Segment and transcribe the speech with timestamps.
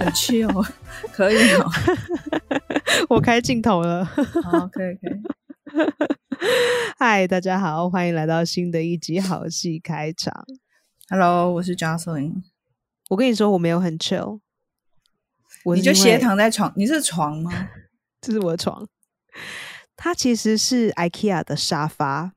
[0.00, 0.66] 很 chill，
[1.12, 1.70] 可以哦。
[3.10, 4.02] 我开镜头了。
[4.42, 5.12] 好，可以可以。
[6.98, 10.32] 嗨，大家好，欢迎来到新的一集好戏开场。
[11.10, 12.42] Hello，我是 Jocelyn。
[13.10, 14.40] 我跟你说，我没有很 chill，
[15.64, 17.68] 我你就斜躺在床，你是床吗？
[18.22, 18.88] 这是我的床，
[19.96, 22.32] 它其实是 IKEA 的沙发，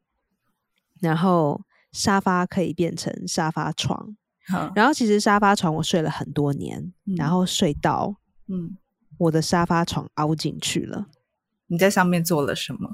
[1.00, 1.62] 然后
[1.94, 8.16] 沙发可以变成沙发床，好，然后其实沙发床我睡了很多年，然嗯后睡到
[8.48, 8.78] 嗯，
[9.18, 11.08] 我的沙发床凹进去了，
[11.68, 12.90] 你在上面做了什么？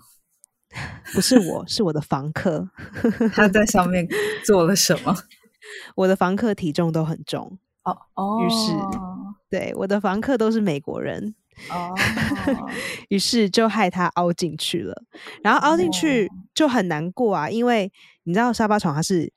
[1.13, 2.69] 不是我，是我的房客，
[3.33, 4.07] 他在上面
[4.45, 5.15] 做了什么？
[5.95, 8.73] 我的房客体重都很重，哦哦，于是。
[9.49, 11.33] 对，我的房客都是美国人，
[11.71, 11.95] 哦，
[13.09, 15.03] 于是就害他凹进去了，
[15.41, 16.29] 然后凹进去哦。
[16.53, 17.91] 就很难过啊，因为
[18.25, 19.31] 你知道沙发床它是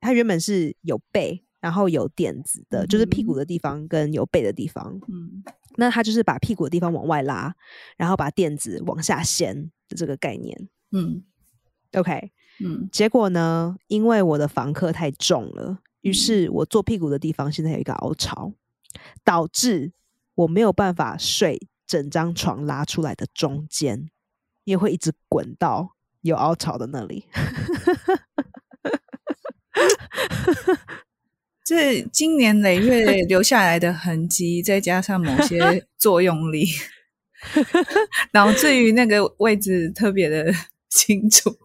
[0.00, 3.38] 它原本是有背，然后有垫子的，就是屁股嗯。
[3.38, 5.42] 的地方跟有背的地方，嗯。
[5.76, 7.54] 那它就是把屁股的地方往外拉，
[7.96, 10.68] 然后把垫子往下掀的这个概念。
[10.92, 11.22] 嗯。
[11.92, 12.30] OK，
[12.64, 16.14] 嗯，结果呢，因为我的房客太重了，于嗯。
[16.14, 18.52] 是我坐屁股的地方现在有一个凹槽，
[19.24, 19.92] 导致
[20.34, 24.10] 我没有办法睡整张床拉出来的中间，
[24.64, 27.24] 也会一直滚到有凹槽的那里。
[31.64, 36.66] 这经年累月留下来的痕迹，再加上某些 作用力，
[38.32, 40.52] 导致于那个位置特别的
[40.88, 41.58] 清楚。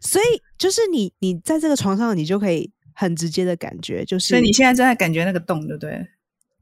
[0.00, 6.06] 所以就是你，你在这个床上，你就可以很直接的感觉，就是所以你现在正在感觉那个洞，对不对？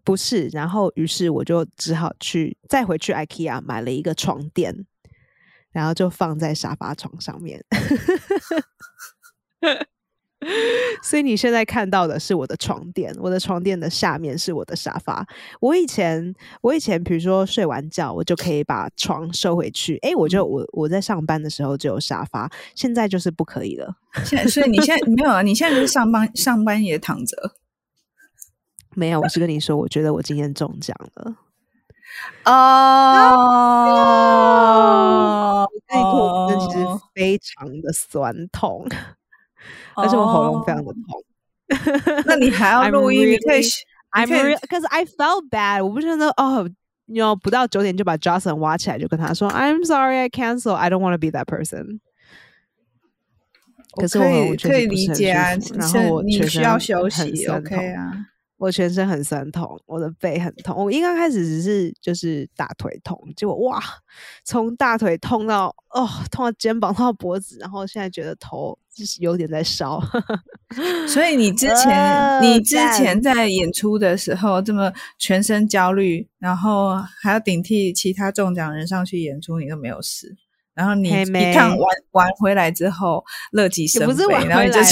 [0.04, 4.86] 不是，然后于是我就只好去再回去 IKEA 买了一个床垫，
[5.72, 7.64] 然后就放在沙发床上面。
[11.02, 15.26] 所以你现在看到的是我的床垫，我的床垫的下面是我的沙发。
[15.60, 19.96] 我以前，我以前比如说睡完觉，我就可以把床收回去。
[20.02, 23.96] 诶，我就我我在上班的时候就有沙发，现在就是不可以了。
[24.24, 25.42] 现在，所以你现在没有啊？
[25.42, 27.52] 你现在就是上班，上班也躺着
[28.94, 31.36] 没有，我是跟你说，我觉得我今天中奖了。
[32.44, 33.66] 哦。
[35.88, 36.78] 那一刻我真的其实
[37.14, 38.86] 非常的酸痛，
[39.94, 41.02] 而且我喉咙非常的痛。
[42.26, 43.32] 那你还要录音？
[43.32, 43.62] 你可以
[44.12, 45.84] I'm because I felt bad。
[45.84, 46.68] 我不觉得哦，
[47.06, 50.72] 你 know 不到九点就把 Johnson 挖起来，就跟他说 I'm sorry I cancel.
[50.72, 52.00] I don't want to be that person。
[53.96, 58.12] 可是我可以理解啊，然后我你需要休息，OK 啊。
[58.58, 60.82] 我全身很酸痛，我的背很痛。
[60.82, 63.82] 我一刚开始只是就是大腿痛，结果哇，
[64.44, 70.02] 从大腿痛到哦，痛到肩膀，痛到脖子，然后现在觉得头就是有点在烧。
[71.06, 80.36] 所以你 之前、呃你之前在演出的时候这么全身焦虑，然后还要顶替其他中奖人上去演出，你都没有事。
[80.74, 84.82] 然后你一趟玩玩回来之后，乐极也生悲，不是玩然后你就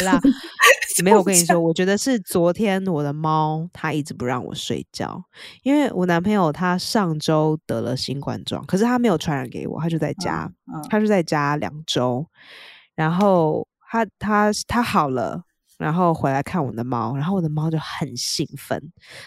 [1.03, 5.25] 没有，我跟你说，我觉得是 昨天我的猫它一直不让我睡觉，
[5.63, 12.27] 因为我男朋友他上周得了新冠状，可是他没有传染给我，他就在家，嗯他就在家两周，
[12.95, 15.45] 然后他他他好了。
[15.77, 18.81] 然后回来看我的猫，然后我的猫就很兴奋，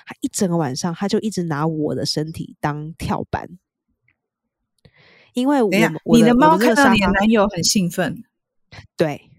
[0.05, 3.49] 它一整个晚上，它就一直拿我的身体当跳板，
[5.33, 8.23] 因为我你的猫看到你的男友很兴奋，
[8.95, 9.29] 对，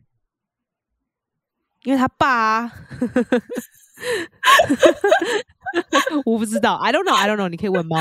[1.88, 2.70] 因为他爸啊，
[6.26, 7.96] 我不知道，I don't know，I don't know，你可以问猫。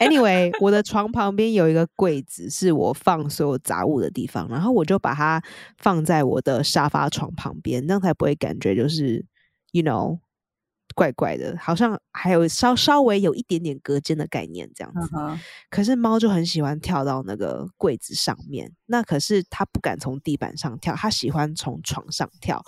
[0.00, 5.42] Anyway，我的床旁边有一个柜子，是我放所有杂物的地方，然后我就把它
[5.76, 9.22] 放在我的沙发床旁边，这样才不会感觉就是
[9.72, 10.18] ，you know，
[10.94, 15.10] 怪怪的，好像还有稍稍微有一点点隔间的概念这样子。
[15.68, 22.62] 可是猫就很喜欢跳到那个柜子上面，那可是它不敢从地板上跳，它喜欢从床上跳。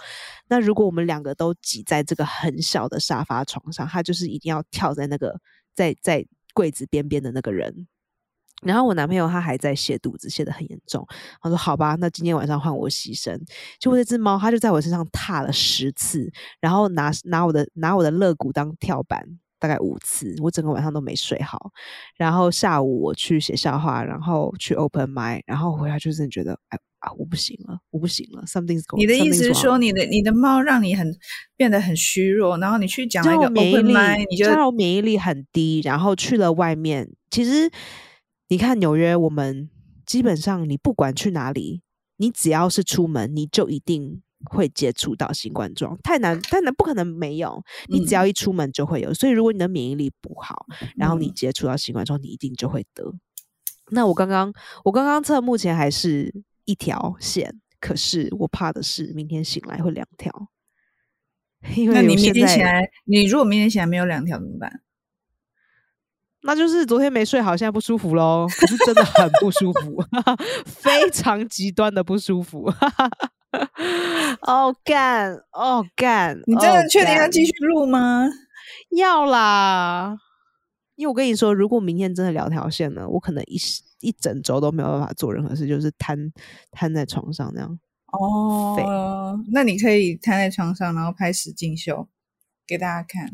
[0.48, 5.40] 那如果我们两个都挤在这个很小的沙发床上，它就是一定要跳在那个
[5.74, 7.86] 在在柜子边边的那个人。
[8.62, 11.06] 然后我男朋友他还在泻肚子，泻得很严重。
[11.42, 13.38] 我说好吧，那今天晚上换我牺牲。
[13.78, 19.24] 结果这只猫它就在我身上踏了十次，然后拿拿我的拿我的肋骨当跳板，
[19.58, 21.70] 大概五次，我整个晚上都没睡好。
[22.16, 28.96] 然后下午我去写笑话，然后去 open m i 然后回来就真的觉得，哎啊，我不行了，我不行了，something's going。
[28.96, 31.16] 你的意思是说，你的你的猫让你很
[31.56, 37.70] 变得很虚弱，然后你去讲了一个 open 力 m i 你就让我免疫力很低，然后去了外面，其实
[38.48, 39.68] 你看纽约，我们
[40.06, 41.82] 基本上你不管去哪里，
[42.16, 47.62] 你只要是出门，你就一定会接触到新冠状，太难太难，不可能没有。
[47.88, 50.66] 你只嗯要一出门就会有，所以如果你的免疫力不好，
[50.96, 53.14] 然后你嗯接触到新冠状，你一定就会得。
[53.90, 54.52] 那我刚刚
[54.84, 56.34] 我刚刚测，目前还是
[56.64, 60.48] 一条线，可是我怕的是明天醒来会两条。
[61.76, 64.80] 因为那你明天起来，你如果明天起来没有两条怎么办？
[66.42, 68.46] 那就是昨天没睡好，现在不舒服喽。
[68.48, 70.02] 可是真的很不舒服，
[70.66, 72.72] 非常极端的不舒服。
[74.42, 78.28] 哦干，哦干，你真的哦确定要干继续录吗？
[78.90, 80.16] 要啦，
[80.96, 83.58] 因为我跟你说，如果明天真的两条线呢，我可能一
[84.00, 86.30] 一整周都没有办法做任何事，就是瘫
[86.70, 87.78] 瘫在床上那样。
[88.12, 92.06] 哦，那你可以瘫在床上，然后拍实境秀
[92.68, 93.28] 给大家看。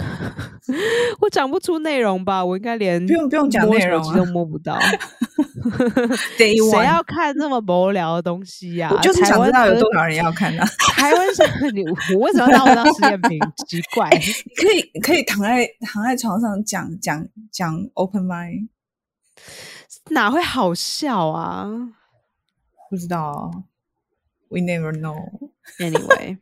[1.21, 2.43] 我讲不出内容吧？
[2.45, 4.79] 我应该连不用不用讲内容啊都摸不到。
[6.39, 10.67] 谁要看这么无聊的东西呀、我就是想知道有多少人要看啊！
[10.95, 11.43] 台湾是
[11.73, 11.83] 你，
[12.15, 13.41] 我为什么要当实验品？
[13.67, 14.21] 奇怪，你
[14.55, 18.69] 可以可以躺在躺在床上讲讲讲 open mind，
[20.11, 21.67] 哪会好笑啊
[22.91, 23.65] 不知道
[24.49, 25.17] ，we never know。
[25.79, 26.39] ？Anyway，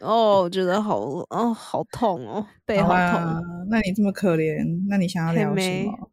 [0.00, 6.10] 哦，我觉得好，哦，好痛哦，背好啊痛。，那你这么可怜，那你想要聊什么？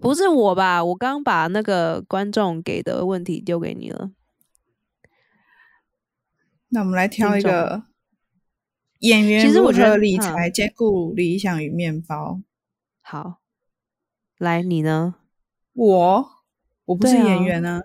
[0.00, 0.84] 不是我吧？
[0.84, 4.10] 我刚把那个观众给的问题丢给你了。
[6.68, 7.82] 那我们来挑一个
[9.00, 12.40] 演员其实如我觉得理财兼顾理想与面包。
[13.00, 13.40] 好，
[14.38, 15.16] 来你呢？
[15.72, 16.30] 我
[16.84, 17.82] 我不是演员啊，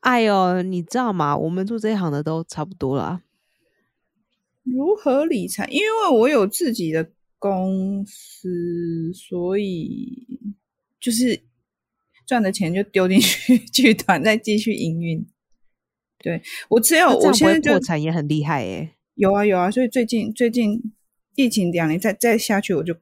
[0.00, 1.36] 哎呦，你知道吗？
[1.36, 3.20] 我们做这一行的都差不多啦。
[4.62, 5.66] 如何理财？
[5.66, 10.26] 因为我有自己的公司，所以
[11.00, 11.40] 就是
[12.26, 15.26] 赚的钱就丢进去 剧团，再继续营运。
[16.18, 20.80] 对我只有我现在破产也很厉害耶、有啊有啊，所以最近最近
[21.34, 22.94] 疫情两年再再下去，我就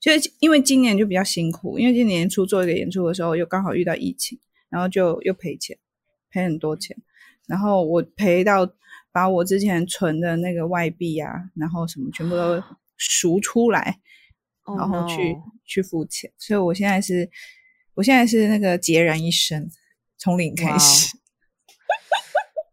[0.00, 5.78] 就是因为今年就比较辛苦，因为今年年初做一个演出的时候，又刚好遇到疫情，然后就又赔钱，
[6.32, 6.96] 赔很多钱，
[7.46, 8.66] 然后我赔到
[9.14, 12.60] 把我之前存的那个外币啊，然后什么全部都
[12.96, 14.00] 赎出来
[14.64, 17.30] ，Oh 然后去 no 去付钱，所以我现在是
[17.94, 19.70] 我现在是那个孑然一身，
[20.18, 21.16] 从零开始。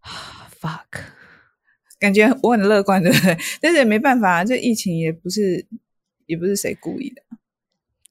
[0.60, 1.04] Fuck，
[2.00, 3.38] 感觉我很乐观，对不对？
[3.62, 5.68] 但是也没办法，这疫情也不是
[6.26, 7.22] 也不是谁故意的，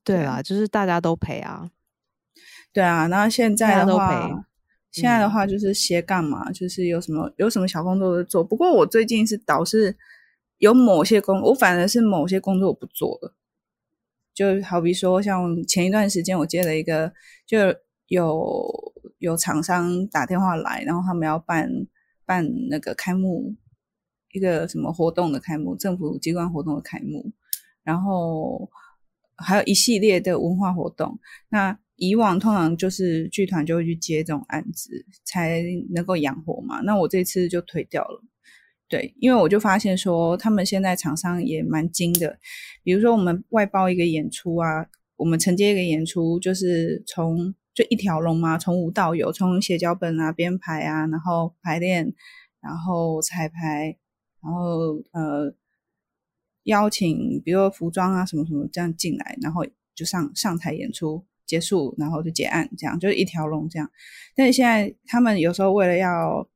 [0.05, 1.73] 对啊，就是大家都赔啊。
[2.73, 3.09] 对啊。
[3.09, 4.47] 然后现在的话
[4.93, 8.43] 现在的嗯话就是斜杠嘛，就是有什么有什么小工作都做。
[8.43, 9.97] 不过我最近是导致
[10.59, 13.35] 有某些工，我反而是某些工作我不做了，
[14.35, 17.13] 就好比说像前一段时间我接了一个，
[17.47, 17.59] 就
[18.09, 21.71] 有有厂商打电话来，然后他们要办
[22.27, 23.55] 办那个开幕
[24.33, 27.33] 一个什么活动的开幕，政府机关活动的开幕，
[27.85, 28.69] 然后
[29.37, 31.19] 还有一系列的文化活动。
[31.49, 35.63] 那以往通常就是剧团就会去接这种案子，才
[35.95, 36.81] 能够养活嘛。
[36.81, 38.25] 那我这次就推掉了。
[38.89, 42.39] 对，因为我就发现说，他们现在厂商也蛮精的，
[42.83, 44.87] 比如说我们外包一个演出啊，
[45.17, 52.15] 我们承接一个演出，就是从就一条龙嘛，从无到有，从写脚本啊、编排啊，然后排练，
[52.63, 53.95] 然后彩排，
[54.43, 55.55] 然后呃
[56.63, 63.91] 邀请，比如说服装啊什么什么这样进来，然后就上上台演出结束，然后就结案，这样就是一条龙这样。
[64.37, 66.49] 但是现在他们有时候为了要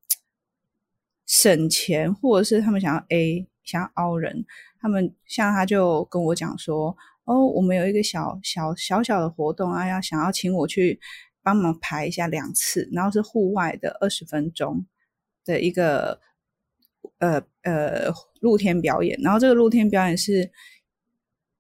[1.27, 4.47] 省钱，或者是他们想要 A 想要凹人，
[4.81, 11.01] 他们像他就跟我讲说，哦，我们有一个小小小小的活动啊，要想要请我去
[11.43, 14.87] 帮忙排一下两次，然后是户外的二十分钟
[15.45, 16.21] 的一个
[17.19, 20.53] 呃呃露天表演，然后这个露天表演是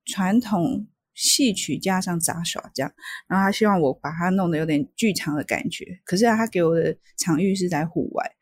[0.04, 2.92] 传统戏曲加上杂耍这样，
[3.28, 8.32] 然后他希望我把它弄得有点剧场的感觉，可是他给我的场域是在户外。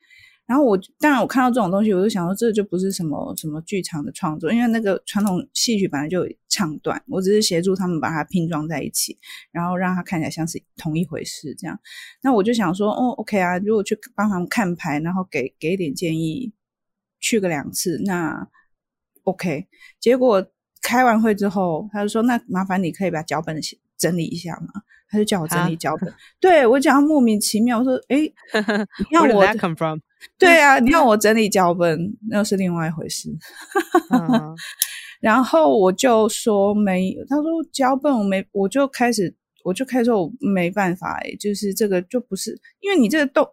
[0.44, 9.16] 然后我当然我看到这种东西，我就想说这就不是什么什么剧场的创作，因为那个传统戏曲本来就唱段，我只是协助他们把它拼装在一起，
[9.50, 11.78] 然后让它看起来像是同一回事这样。
[12.22, 16.52] 那我就想说，哦，OK 啊，如果去帮他们看牌，然后给给一点建议，
[17.20, 18.48] 去个两次，那
[19.22, 19.68] OK。
[20.00, 20.51] 结果
[20.82, 23.58] 开完会之后，他就说，那麻烦你可以把脚本
[23.96, 24.82] 整理一下嘛。
[25.08, 26.10] 他就叫我整理脚本，
[26.40, 28.32] 对我讲莫名其妙，我说，诶，
[29.10, 29.98] 你我 that come from？
[30.38, 33.30] 对啊，你要我整理脚本，那是另外一回事。
[34.10, 34.56] 嗯
[35.20, 39.32] 然后我就说没，他说脚本我没，我就开始
[39.64, 43.46] 我就开始说我没办法、欸，就是这个就不是，因为你这个动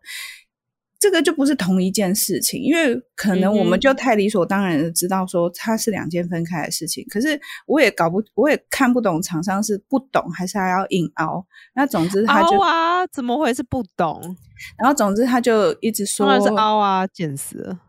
[0.99, 7.05] 这个就不是同一件事情，因为可能我们就太理所当然的知道说它是两件分开的事情。
[7.09, 11.45] 可是我也搞不，我也看不懂厂商是不懂还是还要硬凹。
[11.73, 13.63] 那总之他就啊，怎么回事？
[13.63, 14.35] 不懂。
[14.77, 17.79] 然后总之他就一直说是凹啊，简直了。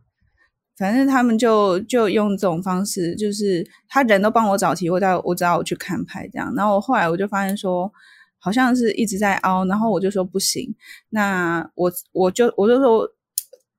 [0.79, 6.55] 反正他们就就用这种方式，就是他人都帮我找题，我带我只要我去看牌这样。
[6.55, 7.93] 然后我后来我就发现说，
[8.41, 10.75] 好像是一直在凹，然后我就说不行，
[11.11, 13.09] 那我我就我就说，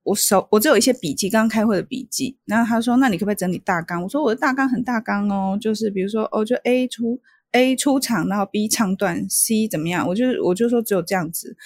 [0.04, 2.38] 我手我只有一些笔记，刚开会的笔记。
[2.46, 4.02] 然后他说，那你可不可以整理大纲？
[4.02, 7.20] 我说我的大纲很大纲哦，就是比如说哦，就 A 出
[7.52, 10.08] A 出场，然后 B 唱段，C 怎么样？
[10.08, 11.58] 我就我就说只有这样子，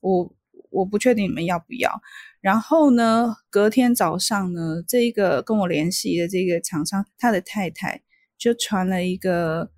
[0.00, 0.32] 我
[0.70, 1.90] 我不确定你们要不要。
[2.40, 8.02] 然后呢，隔天早上呢，这一个跟我联系的这个厂商，他的太太
[8.36, 9.70] 就传了一个，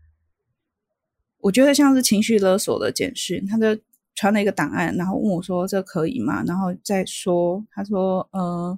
[1.46, 3.80] 我觉得像是情绪勒索的简讯，他就
[4.16, 8.76] 传了一个档案，然后问我说：“这可以吗？”然后再说，他说：“呃，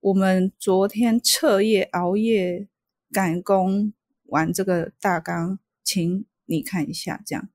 [0.00, 2.66] 我们昨天彻夜熬夜
[3.12, 3.92] 赶工
[4.24, 7.50] 完这个大纲，请你看一下。”这样，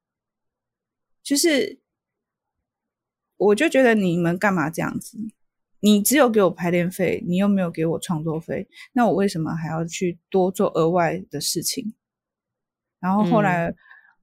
[1.23, 1.79] 就是
[3.37, 5.17] 我就觉得你们干嘛这样子？
[5.79, 11.95] 你只有给我排练费，你又没有给我创作费，那我为什么还要去多做额外的事情？
[12.99, 13.73] 然后后来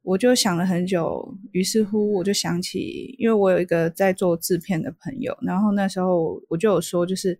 [0.04, 7.36] 我就想了很久，于是乎我就想起，因为我有一个在做制片的朋友，然后那时候我就有说，就是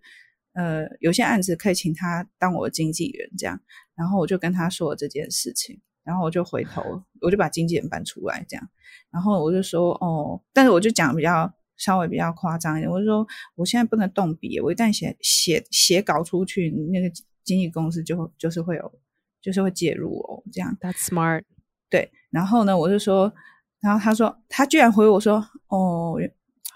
[0.53, 3.57] 呃，有些案子可以请他当我的经纪人，这样，
[3.95, 8.69] 然后我就跟他说了这件事情，然后我就回头，我就把经纪人搬出来，这样，
[9.11, 11.53] 然后我就说哦，但是我就讲比较。
[11.77, 18.99] 稍微比较夸张一点，我就说我现在不能动笔，我一旦写写写稿出去，那个经纪公司就就是会有，
[19.41, 20.77] 就是会介入哦，这样。
[20.79, 21.43] That's smart。
[21.89, 23.31] 对，然后呢，我就说，
[23.79, 25.35] 然后他说，他居然回我说，
[25.67, 26.15] 哦，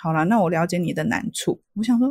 [0.02, 1.62] 好了，那我了解你的难处。
[1.76, 2.10] 我想说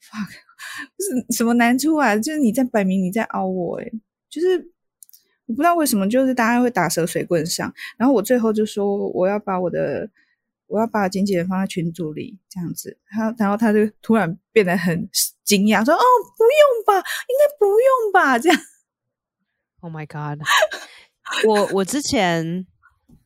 [0.00, 0.30] ，fuck，
[0.98, 2.16] 是什么难处啊？
[2.16, 3.92] 就是你在摆明你在凹我，诶
[4.28, 4.72] 就是
[5.46, 7.72] 我不知道为什么，就是大家会打蛇水棍上。
[7.96, 10.10] 然后我最后就说，我要把我的。
[10.68, 15.06] 我要把经纪人放在群组里，这样子，他然后他就突然变得很
[15.44, 16.00] 惊讶，说：“哦，
[16.38, 18.58] 不用吧，应该不用吧？”这样。
[19.80, 20.40] Oh my god！
[21.46, 22.66] 我我之前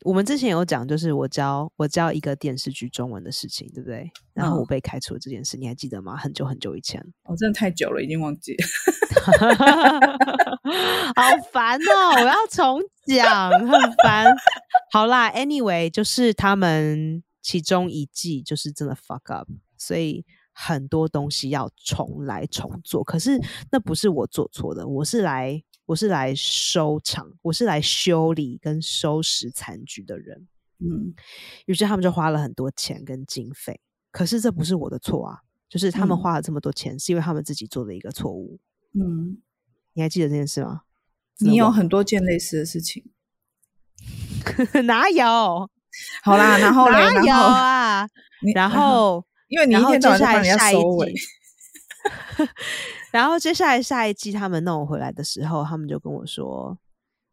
[0.05, 4.11] 我们之前有讲，就是我教我教一个电视剧中文的事情，对不对？
[4.33, 6.17] 然后我被开除了这件事，你还记得吗？
[6.17, 8.57] 很久很久以前，哦，真的太久了，已经忘记。
[11.15, 11.23] 好
[11.53, 12.13] 烦哦！
[12.15, 14.35] 我要重讲，很烦。
[14.93, 17.23] 好啦，Anyway，就是他们。
[17.43, 19.49] 其中一季就是真的 fuck up，
[19.79, 23.05] 所以很多东西要重来重做。
[23.05, 30.47] 可是那不是我做错的，我是来我是来收场，我是来修理跟收拾残局的人。
[30.79, 31.15] 嗯，
[31.67, 33.81] 于是他们就花了很多钱跟经费。
[34.11, 38.59] 可是这不是我的错啊，就是他们花了这么多钱，是因为他们自己做的一个错误。
[38.93, 39.39] 嗯，
[39.95, 40.83] 你还记得这件事吗？
[41.39, 43.05] 你有很多件类似的事情，
[44.87, 45.71] 哪有？
[46.23, 48.09] 好啦，然后哪有啊？
[48.55, 51.15] 然后，因为你一天到晚帮人家收尾，
[53.11, 56.77] 然后接下来下一季他们弄回来的时候，他们就跟我说：“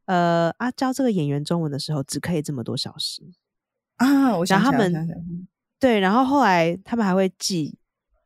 [0.06, 3.24] 呃，啊，教这个演员中文的时候只可以这么多小时
[3.98, 5.48] 啊。”我想他们
[5.80, 7.78] 对，然后后来他们还会寄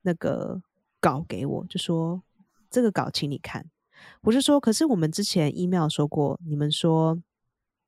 [0.01, 0.62] 那个
[1.00, 2.22] 稿给我，就说
[2.70, 3.66] 这个稿请你看。
[4.22, 7.20] 我就说，可是我们之前 email 说过，你们说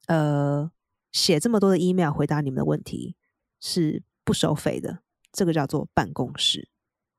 [0.08, 0.72] 呃。
[1.12, 3.16] 写这么多的 email 回答你们的问题
[3.60, 5.00] 是不收费的，
[5.32, 6.70] 这个叫做办公室，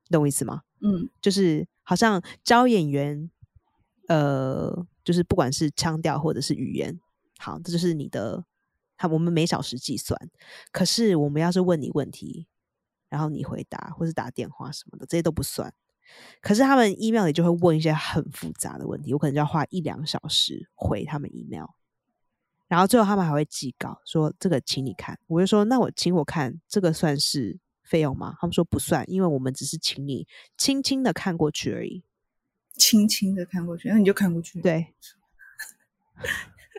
[0.09, 0.61] 懂我意思吗？
[0.79, 3.29] 嗯，就是好像教演员，
[4.07, 6.97] 呃，就是不管是腔调或者是语言，
[7.37, 8.45] 好，这就是你的，
[8.95, 10.17] 他我们每小时计算。
[10.71, 12.47] 可是我们要是问你问题，
[13.09, 15.73] 然后你回答或是打电话什么的，这些都不算。
[16.39, 21.65] 可是他们 email 里就会问一些很复杂的问题，我可能就要花一两小时回他们 email。
[22.69, 27.59] 然后最后他们还会寄稿说这个请你看，我就说那我请我看这个算是
[27.91, 28.37] 费用吗？
[28.39, 32.01] 他们说不算，因为我们只是请你轻轻的看过去而已，
[32.77, 34.61] 轻轻的看过去，那你就看过去。
[34.61, 34.95] 对，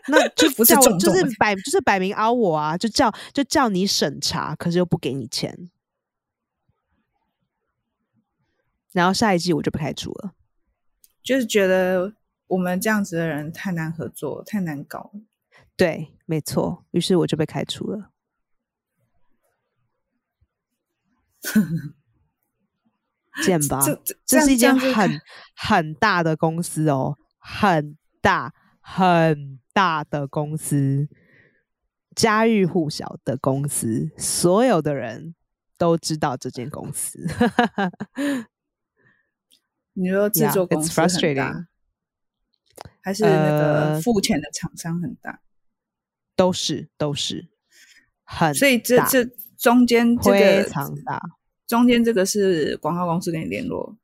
[0.09, 5.71] 那就不是就是摆就是摆明凹我啊，就叫就叫你审查，可是又不给你钱，
[8.93, 10.33] 然后下一季我就不开除了，
[11.23, 12.15] 就是觉得
[12.47, 15.13] 我们这样子的人太难合作，太难搞。
[15.77, 16.87] 对，没错。
[16.93, 18.12] 于是我就被开除了。
[23.45, 23.81] 见吧，
[24.25, 25.21] 这是一间很
[25.57, 31.09] 很大的公司哦，很大很大的公司，
[32.15, 35.35] 家喻户晓的公司，所有的人
[35.79, 37.19] 都知道这间公司。
[39.95, 41.67] 你说制作公司很
[43.01, 45.41] 还是那个呃付钱的厂商很大？
[46.35, 47.51] 都是都是
[48.25, 49.25] 很所以这大这
[49.63, 51.23] 中间这非个常大。
[51.69, 53.97] 中间这个是广告公司跟你联络，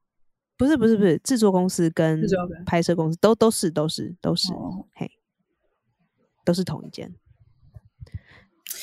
[0.56, 2.24] 不是不是不是，制作公司跟
[2.64, 5.10] 拍摄公司都都是都是都是、哦嘿，
[6.44, 7.12] 都是同一间。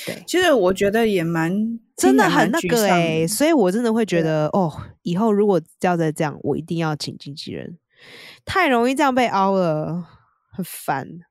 [0.05, 7.79] 对，其实我觉得也蛮真的很那个哎、的所以我真的会觉得哦，以后如果要再这样，我一定要请经纪人，
[8.43, 10.05] 太容易这样被凹了，
[10.51, 11.21] 很烦。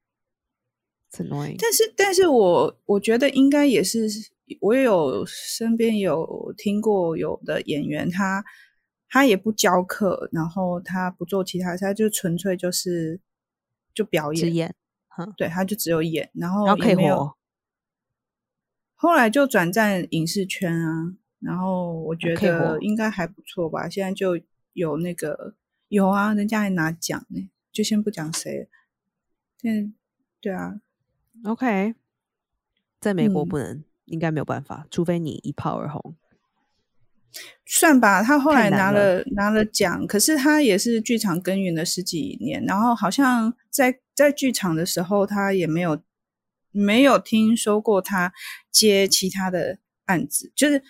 [1.17, 1.55] Annoying。
[1.61, 4.09] 但是，但是我我觉得应该也是，
[4.61, 8.45] 我也有身边有听过有的演员，他
[9.09, 13.21] 他也不教课，然后他不做其他事，他就纯粹就是
[13.95, 14.75] 就表演，只演，
[15.37, 17.37] 对，他就只有演，然后然后可以活，
[18.95, 23.89] 后来就转战影视圈啊，然后我觉得应该还不错吧。
[23.89, 24.39] 现在就
[24.73, 25.55] 有那个
[25.89, 28.67] 有啊，人家还拿奖呢，就先不讲谁了。
[29.59, 29.95] 现
[30.41, 30.81] 对啊
[31.45, 31.95] ，OK，
[33.01, 36.15] 在美国嗯不能，应该没有办法，除非你一炮而红。
[37.67, 46.01] 算吧，他后来拿了了拿了奖，可是他也是剧场耕耘了十几年，然后好像在在剧场的时候，他也没有
[46.71, 48.33] 没有听说过他
[48.71, 50.81] 接其他的案子，就是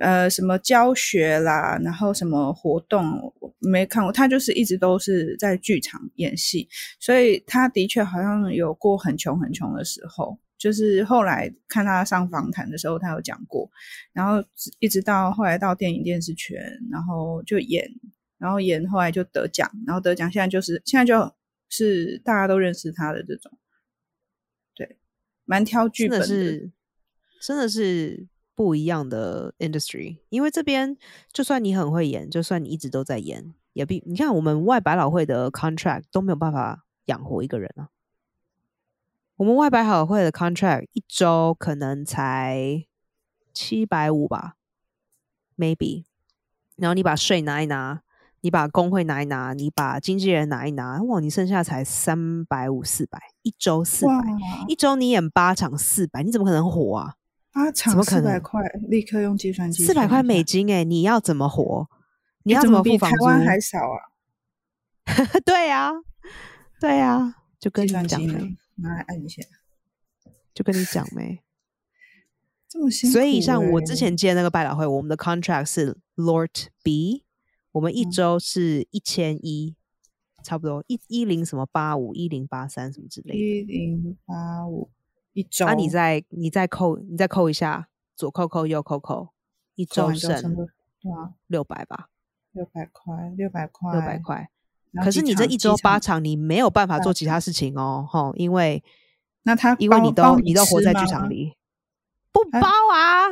[0.00, 6.68] 呃什么教学啦，然后什么活动我没看过，他就是一直都是在剧场演戏，
[7.00, 10.38] 所以他的确好像有过很穷很穷的时候。
[10.56, 13.70] 就是后来看他上访谈的时候，他有讲过，
[14.12, 14.42] 然后
[14.78, 16.58] 一直到后来到电影电视圈，
[16.90, 17.90] 然后就演，
[18.38, 21.34] 然后演后来就得奖，然后得奖，现在就是现在就
[21.68, 23.52] 是大家都认识他的这种，
[24.74, 24.96] 对，
[25.44, 26.70] 蛮挑剧的，的是
[27.42, 30.96] 真的是不一样的 industry，因为这边
[31.32, 37.88] 就算你很会演，就算你一直都在演，也比你看我们外百老汇的 contract 都没有办法养活一个人啊。
[39.36, 42.84] 我们外百好会的 contract 一周可能才
[43.52, 44.54] 七百五吧
[45.56, 46.04] ，maybe。
[46.76, 48.02] 然后你把税拿一拿，
[48.42, 54.28] 你把工会拿一拿，你把经纪人拿一拿，哇，你剩下才三百五四百，一周四哇百，，
[54.68, 57.14] 一周你演八场四百，你怎么可能活啊？
[57.52, 61.88] 八场四百块，立刻用计算机四百块美金哎、你要怎么活？
[62.42, 63.24] 你你要怎比台付房租？
[63.24, 63.98] 湾还少啊？
[65.44, 65.92] 对呀、
[66.80, 69.42] 对呀、就跟你讲没，，拿来按一下，
[70.54, 71.42] 就跟你讲没。
[72.68, 73.20] 这么辛苦、欸。
[73.20, 77.24] 所以像我之前接那个百老汇，我们的 contract 是 Lord B，
[77.72, 79.76] 我们一嗯周是一千一，
[80.42, 83.38] 差不多一一零什么八五一零八三什么之类的。
[83.38, 84.90] 一零八五
[85.32, 89.28] 一周，啊，你再你再扣你再扣一下，左扣扣右扣扣，
[89.76, 92.10] 一周剩对啊，六百吧，
[92.52, 94.18] 六百块，六百块，六百。
[94.18, 94.50] 块。
[95.02, 98.82] 可是你这一周八场，你没有办法做其他事情哦，吼，因为
[99.42, 101.54] 那他因为你都你都活在剧场里，
[102.32, 103.26] 不包啊？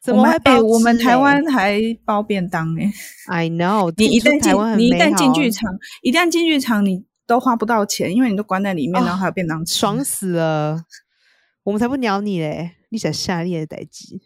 [0.00, 2.92] 怎么还包我们台湾还包便当哎、
[3.26, 9.74] I know， 你一旦进你一旦进剧场，一旦进剧场，你都花不到钱，因为你都关在里面，然后还有便当吃。
[9.74, 10.84] 爽死了，
[11.64, 12.76] 我们才不鸟你嘞！
[12.90, 14.22] 你想下列的代机，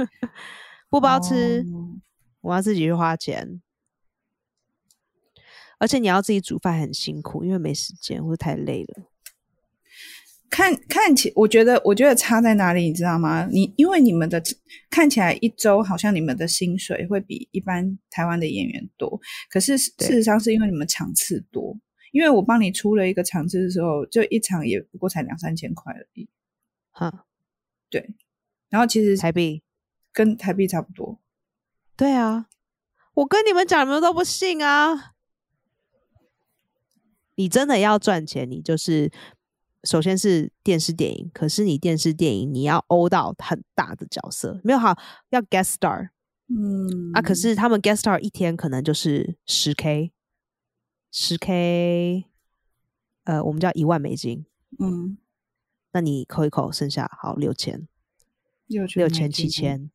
[0.90, 1.96] 不包吃，哦
[2.42, 3.62] 我要自己去花钱，
[5.78, 9.04] 而且你要自己煮饭很辛苦，因为没时间或者太累了。
[10.48, 13.46] 看看起，我觉得，我觉得差在哪里，你知道吗？
[13.50, 14.40] 你因为你们的
[14.88, 21.76] 看起来一周好像你们的薪水会比一般台湾的演员多，可是事实上是因为你们场次多。
[22.12, 26.26] 因为我帮你出了一个场次的时候，就一场也不过才两三千块而已。
[26.92, 27.26] 哈，
[27.90, 28.14] 对，
[28.70, 29.62] 然后其实台币，
[30.12, 31.20] 跟台币差不多。
[31.94, 32.46] 对啊，
[33.14, 35.15] 我跟你们讲，你们都不信啊！
[37.36, 39.10] 你真的要赚钱，你就是
[39.84, 44.98] 首先是电视电影，可是你电视电影你要欧到很大的角色，没有好
[45.30, 46.08] 要 guest star
[46.48, 50.12] 嗯啊，可是他们 guest star 一天可能就是十 k，
[51.12, 52.24] 十 k，
[53.24, 54.46] 呃，我们叫一万美金，
[54.78, 55.18] 嗯，
[55.92, 57.86] 那你扣一扣，剩下好六千，
[58.66, 59.90] 六六千七，千，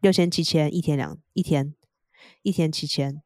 [0.00, 1.74] 六千七千一天两一天
[2.42, 3.22] 一天七千，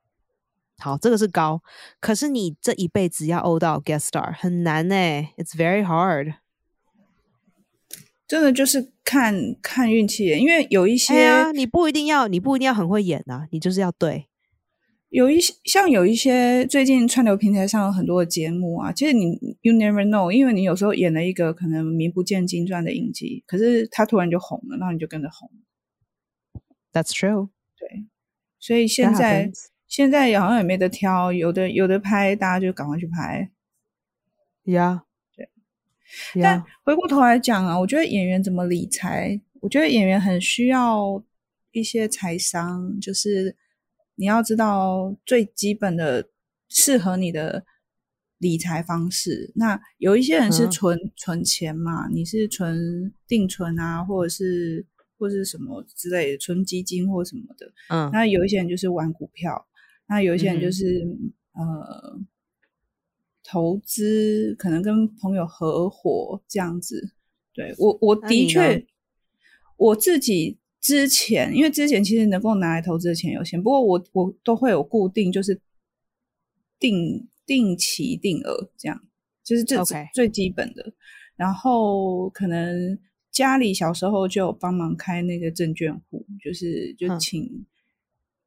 [0.78, 1.62] 好，这个是高，
[2.00, 6.34] 可是你这一辈子要欧到 guest star 很难呢、i t s very hard。
[8.26, 14.26] 真的就是看看运气，因为有一些、哎，你不一定要，你不一定要很会演啊，你就是要对。
[15.10, 25.50] 有一些像有一些最近串流平台上有很多的节目啊，其实你 you never know，因为你有时候演了一个可能名不见经传的影集，可是他突然就红了，然后你就跟着红。
[26.92, 27.50] That's true。
[27.78, 28.06] 对，
[28.58, 29.52] 所以现在.
[29.94, 33.48] 现在好像也没得挑，有的有的拍，大家就赶快去拍。
[34.64, 35.04] 呀，
[35.37, 35.48] 对。
[36.42, 41.22] 但回过头来讲啊，我觉得演员怎么理财，我觉得演员很需要
[41.70, 43.54] 一些财商，就是
[44.16, 46.28] 你要知道最基本的
[46.68, 47.64] 适合你的
[48.38, 49.52] 理财方式。
[49.54, 54.85] 那有一些人是存存钱嘛，你是存定存啊，或者是
[55.16, 57.72] 或者是什么之类的，存基金或什么的。
[57.90, 58.11] 嗯。
[58.12, 59.64] 那有一些人就是玩股票，
[60.08, 61.06] 那有一些人就是
[61.52, 62.20] 呃。
[63.46, 67.12] 投资可能跟朋友合伙这样子，
[67.52, 68.86] 对我我的确
[69.76, 75.60] 我自己之前，因为之前其实能够拿来投资的钱有限，不过我我都会有固定，就是
[76.80, 79.04] 定定期定额这样，
[79.44, 79.78] 就是这
[80.14, 80.94] 最基本的。
[81.36, 82.98] 然后可能
[83.30, 87.66] 家里小时候就有帮忙开那个证券户，就是就请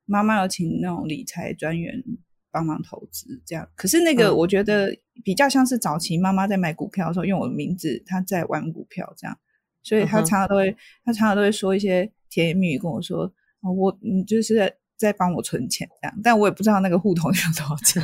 [0.08, 2.04] 妈妈要请那种理财专员。
[2.50, 4.92] 帮忙投资这样，可是那个我觉得
[5.24, 9.38] 比较像是早期妈妈在买股票的时候用我的名字，她在玩股票这样，
[9.84, 18.02] 所以她常常都会，她常常都会说一些甜言蜜语跟我说，我你就是在在帮我存钱这样，但我也不知道那个户头有多少钱。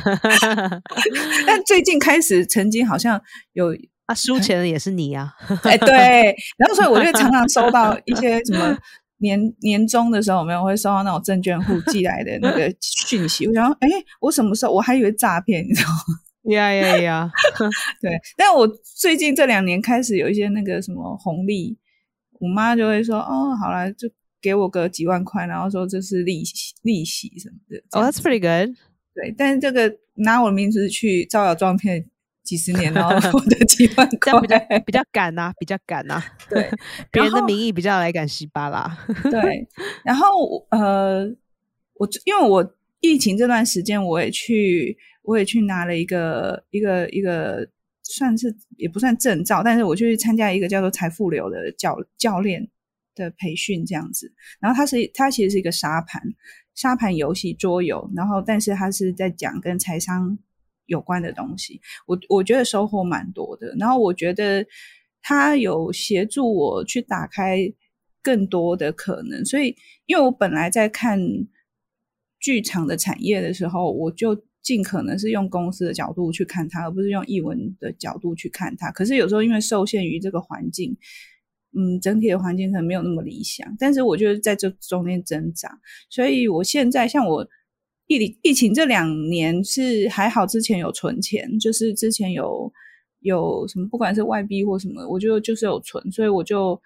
[1.48, 3.20] 但最近开始，曾经好像
[3.54, 8.78] 有啊，输钱的也是你呀，哎对，然后所以我就常常收到一些什么。
[9.18, 13.46] 年年终的时候，我们会收到那种证券户寄来的那个 讯息。
[13.46, 13.88] 我想，哎，
[14.20, 14.72] 我什么时候？
[14.72, 16.52] 我还以为诈骗，你知道吗？
[16.52, 17.32] 呀呀呀！
[18.02, 21.78] 对，但我最近这两年开始有一些那个什么红利，
[22.38, 24.06] 我妈就会说，哦，好了，就
[24.42, 27.82] 给我个几万块，然后说这是利息，利息什么的。
[27.92, 28.76] Oh, that's pretty good。
[29.14, 32.04] 对，但是这个拿我的名字去招摇撞骗。
[32.44, 36.22] 几十年，然后获得几万块，比较比较敢呐，比较敢呐。
[36.50, 36.70] 对，
[37.10, 38.98] 别人的名义比较来敢稀巴啦。
[39.30, 39.66] 对，
[40.04, 41.24] 然后呃，
[41.94, 47.66] 我因为我疫情这段时间，我也去，我也去拿了一个一个一个，
[48.02, 52.68] 算是也不算证照，但是我去参加一个叫做财富流的教教练
[53.14, 54.30] 的培训这样子。
[54.60, 56.20] 然后它是它其实是一个沙盘
[56.74, 60.38] 沙盘游戏桌游，然后但是它是在讲跟财商。
[60.86, 63.74] 有关的东西，我我觉得收获蛮多的。
[63.78, 64.66] 然后我觉得
[65.22, 67.72] 他有协助我去打开
[68.22, 69.44] 更多的可能。
[69.44, 69.74] 所以，
[70.06, 71.18] 因为我本来在看
[72.38, 78.90] 剧场的产业的时候，我就尽可能是用公司的角度去看它，而不是用译文的角度去看它。
[78.90, 80.96] 可是有时候因为受限于这个环境，
[81.76, 83.74] 嗯，整体的环境可能没有那么理想。
[83.78, 87.48] 但是我觉得在这中间挣扎，所以我现在像我。
[88.06, 92.70] 疫疫情这两年是还好，之前有存钱，就是之前有
[93.20, 96.78] 有什么，不管是外币或什么，我就就是有存，所以我就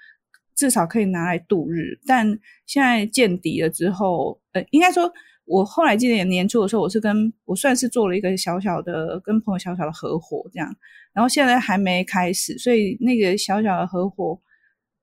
[0.55, 1.99] 至少可以拿来度日。
[2.07, 2.25] 但
[2.67, 5.13] 现在见底了之后，呃，应该说，
[5.45, 10.73] 我后来今年年初的时候，我是跟我算是做了一个小小的跟朋友小小的合伙这样，
[11.13, 14.41] 然后现在还没开始，所以那个小小的合伙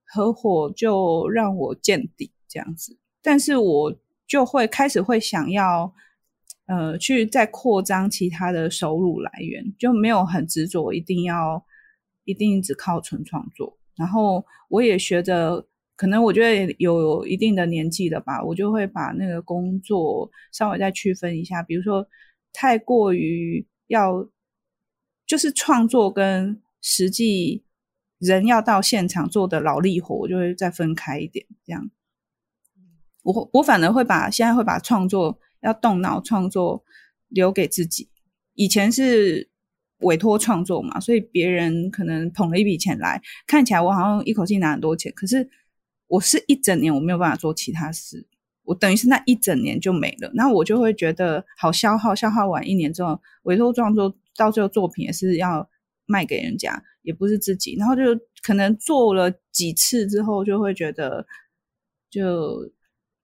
[0.06, 3.94] 合伙就让我见底这样子，但是我
[4.26, 5.94] 就会开始会想要。
[6.68, 11.64] 呃，去再扩张其他的收入来源，就没有很执着，一定要
[12.24, 13.78] 一定只靠纯创作。
[13.96, 15.64] 然后我也学着，
[15.96, 21.62] 可能我觉得有一定的年纪了吧，我就会把那个工作稍微再区分一下。
[21.62, 22.08] 比如说，
[22.52, 24.28] 太过于要
[25.28, 27.64] 就是创作跟实际
[28.18, 31.46] 人要到现场做的劳力活，我就会再分开一点。
[31.64, 31.92] 这样，
[33.22, 35.40] 我我反而会把现在会把创作。
[35.66, 36.86] 要动脑创作，
[37.28, 38.08] 留给自己。
[38.54, 39.50] 以前是
[39.98, 45.12] 委托创作嘛，所以别人可能捧了一笔钱来，看起来我好像一口气拿很多钱。
[45.14, 45.50] 可是
[46.08, 48.26] 我是一整年我没有办法做其他事，
[48.64, 50.32] 我等于是那一整年就没了。
[50.36, 55.68] 那我就会觉得好消耗，消耗完一年之后，委托创作到最后作品也是要
[56.06, 57.76] 卖给人家，也不是自己。
[57.78, 58.04] 然后就
[58.44, 61.26] 可能做了几次之后，就会觉得
[62.10, 62.72] 就。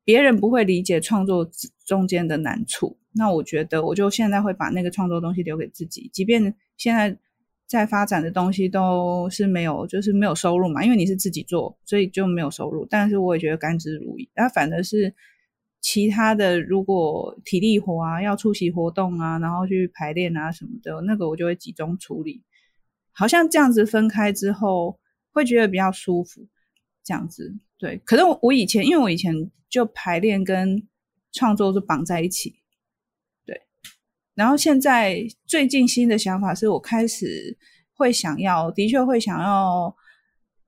[0.04, 1.50] 别人不会理解创作
[1.86, 7.18] 中间的难处，那我觉得我就现在会把那个创作东西留给自己，即便现在
[7.68, 12.86] 在发展的东西都是没有，就是没有收入嘛，因为你是自己做，所以就没有收入。
[12.90, 14.28] 但是我也觉得甘之如饴。
[14.36, 15.14] 那反而是
[15.80, 22.44] 其他的，如果体力活啊，要出席活动啊，然后去排练啊什么的，那个我就会集中处理。
[23.14, 25.00] 好像这样子分开之后，
[25.32, 26.48] 会觉得比较舒服。
[27.04, 27.56] 这样子。
[27.82, 29.34] 对，可是我我以前，因为我以前
[29.68, 30.88] 就排练跟
[31.32, 32.54] 创作是绑在一起，
[33.44, 33.60] 对。
[34.36, 37.58] 然后现在最近新的想法是我开始
[37.96, 39.96] 会想要，的确会想要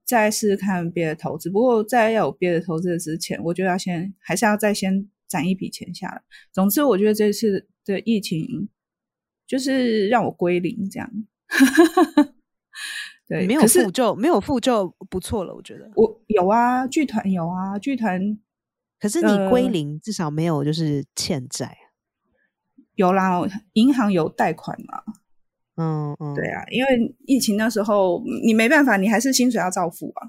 [0.04, 1.48] 再试试看别的投资。
[1.48, 6.20] 不过在要有别的投资之前，我就要先还是要再先攒一笔钱下来。
[6.52, 8.68] 总之，我觉得这次的疫情
[9.46, 11.08] 就是让我归零，这样。
[13.34, 15.90] 对，没有可是付就没有付就不错了，我觉得。
[15.96, 18.38] 我有啊，剧团有啊，剧团
[19.00, 21.76] 可是你归呃零，至少没有就是欠债。
[22.94, 23.40] 有啦，
[23.72, 25.02] 银行有贷款嘛。
[25.76, 30.28] 嗯嗯，对啊，因为疫情那时候你没办法，你还是薪水要照付啊。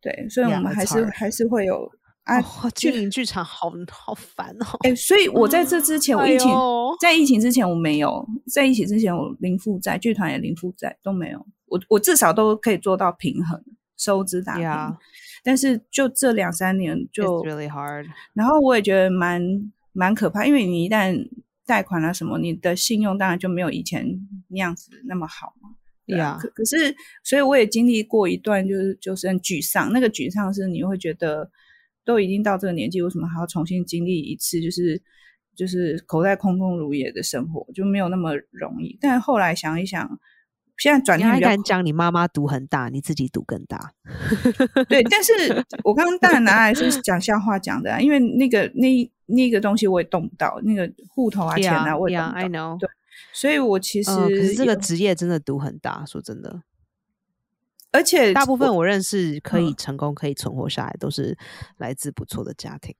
[0.00, 1.90] 对，所以我们还是.还是会有
[2.22, 2.40] 啊。
[2.40, 4.78] 哦，经营剧场好好烦哦。
[4.84, 11.44] 哎、所以我在这之前，我哎疫情、呦在疫情之前我没有，在疫情之前我零负债，剧团也零负债都没有。
[11.66, 13.62] 我我至少都可以做到平衡，
[13.96, 14.64] 收支打平。
[14.64, 14.96] Yeah,
[15.42, 18.06] 但是就这两三年就，really hard.
[18.34, 19.42] 然后我也觉得蛮
[19.92, 21.28] 蛮可怕，因为你一旦
[21.64, 24.06] 贷款了什么，你的信用当然就没有以前
[24.48, 25.70] 那样子那么好嘛。
[26.06, 26.42] 对啊 Yeah.
[26.42, 29.92] 可可是，所以我也经历过一段，就是就是很沮丧。
[29.92, 31.50] 那个沮丧是你会觉得，
[32.04, 34.60] 都已经到这个年纪，为什么还要重新经历一次？
[34.60, 35.02] 就是
[35.56, 38.96] 就是口袋空空如也的生活，就没有那么容易。
[39.00, 40.08] 但后来想一想，
[40.78, 43.92] 现在转你念比较还敢讲你妈妈赌很大，你自己赌更大？
[44.88, 52.74] 对，但是我刚刚当然拿来是讲笑话讲的、啊，因为那个那那个东西我也动不到，那个户头啊、钱啊我也动 yeah, 不 I 到。
[52.74, 52.78] know.
[52.80, 52.88] 对
[53.32, 56.62] 所以我其实、嗯，可是这个职业真的赌很大，说真的，
[57.90, 61.36] 而且大部分我认识可以嗯成功、可以存活下来，都是
[61.78, 62.94] 来自不错的家庭。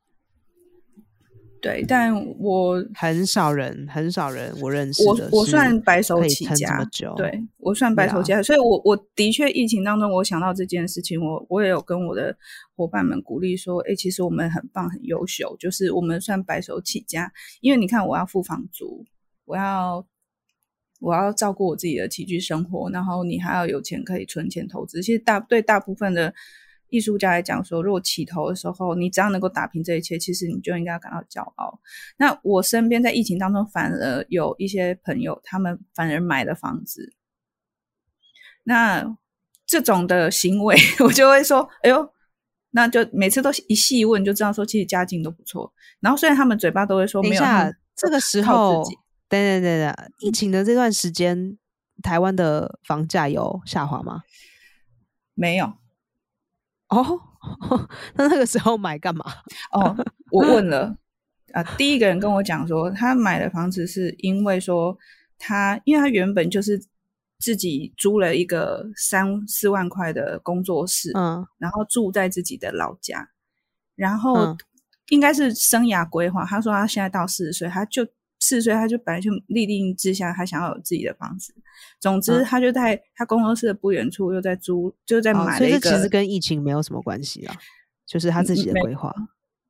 [1.67, 6.81] 对，但我很少人，很少人我认识我我算白手起家。
[7.17, 12.37] 对我算白手起家，所以我我的确疫情当中，我想到这件事情，我我也有跟我的
[12.77, 19.05] 伙伴们鼓励说，哎，其实我们很棒，很优秀，就是我们算白手起家，因为你看我要付房租，
[19.45, 20.07] 我要
[21.01, 25.03] 我要照顾我自己的起居生活，然后你还要有钱可以存钱投资。
[25.03, 26.33] 其实大对大部分的
[26.89, 31.81] 艺术家来讲说，如果起头的时候，你只要能够打平这一切，其实你就应该要感到骄傲。
[32.17, 37.13] 那我身边在疫情当中，反而有一些朋友，他们反而买了房子。
[38.65, 39.17] 那
[39.67, 42.09] 这种的行为， 我就会说，哎呦，
[42.71, 45.73] 那就每次都一细问就知道说，其实家境都不错。
[46.01, 48.97] 然后虽然他们嘴巴都会说没有，等下，这个时候自己，
[49.29, 51.57] 等等等等，疫情的这段时间，
[52.03, 54.23] 台湾的房价有下滑吗？
[55.35, 55.75] 没有
[56.89, 57.21] 哦，
[58.15, 59.25] 那那个时候买干嘛？
[59.73, 59.97] 哦。
[60.33, 60.97] 我问了
[61.53, 64.97] 啊，第一个人跟我讲说，他买的房子是因为说
[65.39, 66.83] 他，因为他原本就是
[67.39, 73.29] 自己租了一个三四万块的工作室，嗯然后住在自己的老家，
[73.95, 74.59] 然后嗯
[75.11, 76.45] 应该是生涯规划。
[76.45, 78.05] 他说他现在到四十岁，他就
[78.39, 81.55] 四岁，他就本来就立定之下，他想要有自己的房子。
[81.99, 85.91] 总之，嗯他就在他工作室的不远处又在租，就在买了一个。
[85.91, 87.55] 其实跟疫情没有什么关系啊，
[88.07, 89.13] 就是他自己的规划。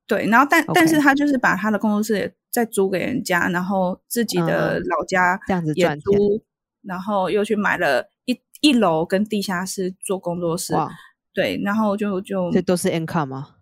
[0.07, 6.43] 对，然后但但是他就是把他的工作室也再租给人家，然后自己的嗯老家这样子也赚钱租，
[6.83, 10.75] 然后又去买了一一楼跟地下室做工作室。
[10.75, 10.91] 哇，
[11.35, 13.55] 对，然后就就这都是 income 吗？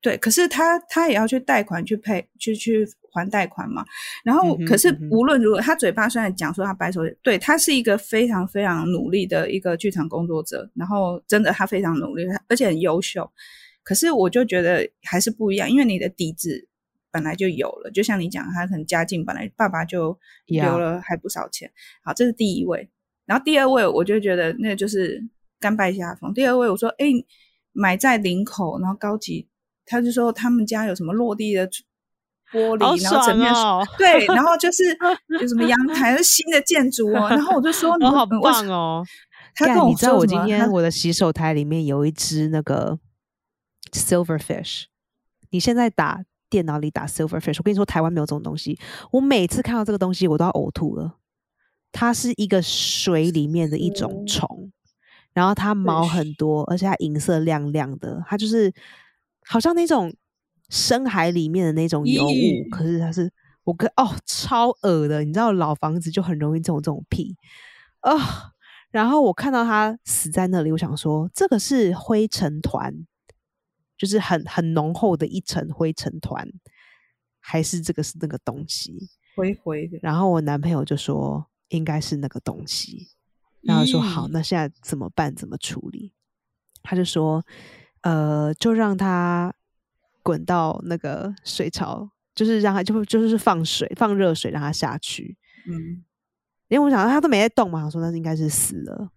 [0.00, 3.84] 对，可是他他也要去贷款去配去去还贷款嘛。
[4.24, 13.30] 然后，可是无论如何，他嘴巴虽然讲说他白手，对他是一个非常非常努力的一个剧场工作者，然后真的他非常努力，而且很优秀。
[13.82, 16.68] 可是我就觉得还是不一样，因为你的底子
[17.10, 21.70] 本来就有了，就像你讲，他可能家境本来爸爸就留了还不少钱。
[22.04, 22.90] 好，这是第一位。
[23.24, 25.22] 然后第二位，我就觉得那就是
[25.58, 26.32] 甘拜下风。
[26.34, 27.06] 第二位，我说，哎，
[27.72, 29.46] 买在林口，然后高级，
[29.86, 31.68] 他就说他们家有什么落地的
[32.52, 33.52] 玻好璃，然后整面
[33.98, 34.84] 对，然后就是
[35.40, 37.28] 有什么阳 台是新的建筑哦。
[37.28, 39.04] 然后我就说，你哦，好棒哦！
[39.54, 42.98] 他跟我你知道我今天我的洗手台里面有一只那个
[43.92, 44.84] silverfish，
[45.50, 48.78] 你现在打电脑里打 silverfish，我跟你说台湾没有这种东西，
[49.10, 51.16] 我每次看到这个东西我都要呕吐了。
[51.90, 54.70] 它是一个水里面的一种哦虫，
[55.32, 58.70] 然后它毛很多，而且它银色亮亮的，它就是
[59.46, 60.14] 好像那种
[60.68, 63.30] 深海里面的那种油雾，可是它是
[63.64, 67.36] 我跟哦超恶的，你知道老房子就很容易这种这种屁
[68.00, 68.52] 啊。
[68.90, 73.06] 然后我看到它死在那里，我想说这个是灰尘团，
[73.98, 76.48] 就是很很浓厚的一层灰尘团，
[77.38, 79.10] 还是这个是那个东西？
[79.36, 83.10] 灰灰的，然后我男朋友就说应该是那个东西，
[83.60, 85.34] 然后说好，那现在怎么办？
[85.34, 86.12] 怎么处理？
[86.82, 87.44] 他就说，
[88.00, 89.54] 呃，就让它
[90.22, 95.36] 滚到那个水槽，就是让它就就是放水，放热水让它下去。
[95.66, 96.04] 嗯，
[96.68, 99.08] 因为我想到他都没在动嘛，我说那应该是死了。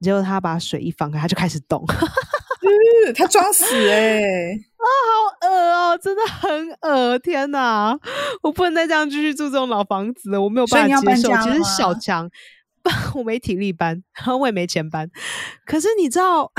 [0.00, 1.94] 结果他把水一放开，他就开始动，好
[3.06, 4.18] 呃他装死哎、
[5.42, 6.50] 恶哦，真的很
[6.82, 7.96] 恶天哪！
[8.42, 11.36] 我不能再这样继续住这种老房子了，我没有办法接受。
[11.42, 12.28] 其实小强，
[13.14, 15.08] 我没体力搬，然后我也没钱搬。
[15.64, 16.50] 可是你知道，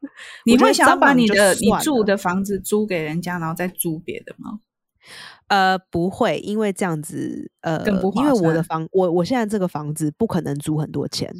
[0.46, 4.60] 你会想要把你的你住的房子租给人家，然后再租别的吗？
[5.46, 7.82] 呃，不会，因为这样子，呃，
[8.14, 11.32] 因为我的房，我我现在这个房子不可能租很多钱，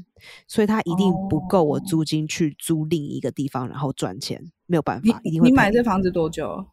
[0.46, 5.50] 所以它一定不够我租金去租另一个地方，然后赚钱，没有办法，一定会。
[5.50, 6.66] 你买这房子多久？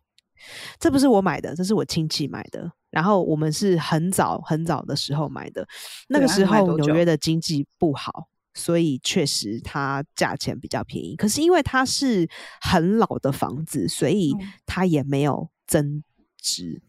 [0.79, 2.71] 这不是我买的，这是我亲戚买的。
[2.89, 5.67] 然后我们是很早很早的时候买的，
[6.07, 11.15] 那个时候纽约的经济不好，所以确实它价钱比较便宜。
[11.15, 12.27] 可是因为它是
[12.59, 14.33] 很老的房子，所以
[14.65, 16.03] 它也没有增
[16.41, 16.81] 值。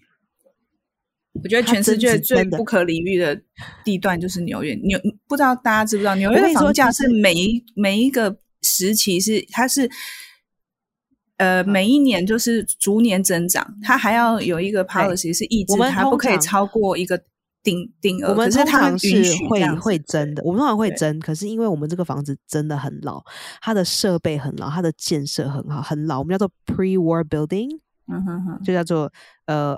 [1.43, 3.39] 我觉得全世界最不可理喻的
[3.85, 4.75] 地段就是纽约。
[4.77, 4.99] 纽
[5.29, 9.91] 不知道大家知不知道，纽约的房价是每一每一个时期是它是，
[11.37, 13.77] 呃，每一年就是逐年增长。
[13.83, 17.23] 它还要有一个 policy 是抑制，它不可以超过一个
[17.67, 18.31] 顶顶额。
[18.31, 21.19] 我们通常是会会增的，我们通常会增。
[21.19, 23.21] 可是因为我们这个房子真的很老，
[23.61, 26.21] 它的设备很老，它的建设很好，很老。
[26.21, 29.13] 我们叫做 pre-war building，嗯哼哼，就叫做
[29.47, 29.77] 呃。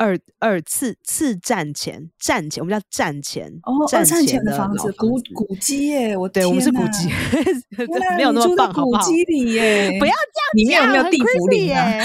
[0.00, 7.08] 二二次次战前战前，我们叫战前哦，战前的房子古古迹耶，我对我们是古迹，
[8.16, 12.00] 没有那么棒，古迹里耶，不要这样，里面有没有地府里耶？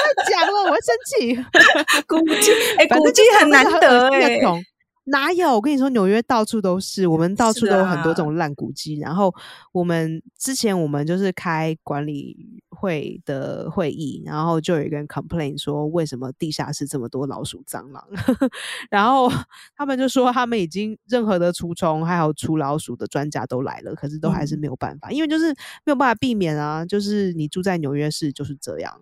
[0.00, 1.36] 不要讲了，我会生气。
[2.08, 4.40] 古迹哎，古迹很难得哎。
[5.04, 5.54] 哪有？
[5.54, 8.96] 我跟你说，纽约到处都是，我们到处都有很多这种烂古迹。
[9.00, 9.34] 然后
[9.72, 18.06] 我们之前我们就是开管理会的会议，然后就有一个人 complain 说，为什么地下室这么多老鼠、蟑螂？
[18.88, 19.28] 然后
[19.74, 25.48] 他们就说，他们已经任何的除虫还有除老鼠的专家都来了，可是都还是没有办法，因为就是
[25.84, 26.84] 没有办法避免啊。
[26.86, 28.94] 就是你住在纽约市就是这样，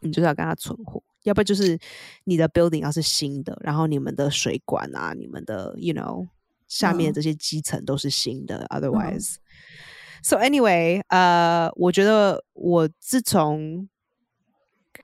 [0.00, 1.02] 你就是要跟他存活。
[1.24, 1.78] 要不就是
[2.24, 6.26] 你的 building 要是新的，然后你们的水管啊，你们的 you know
[6.68, 8.66] 下面这些基层都是新的。
[8.70, 13.88] Otherwise，so anyway，呃，我觉得我自从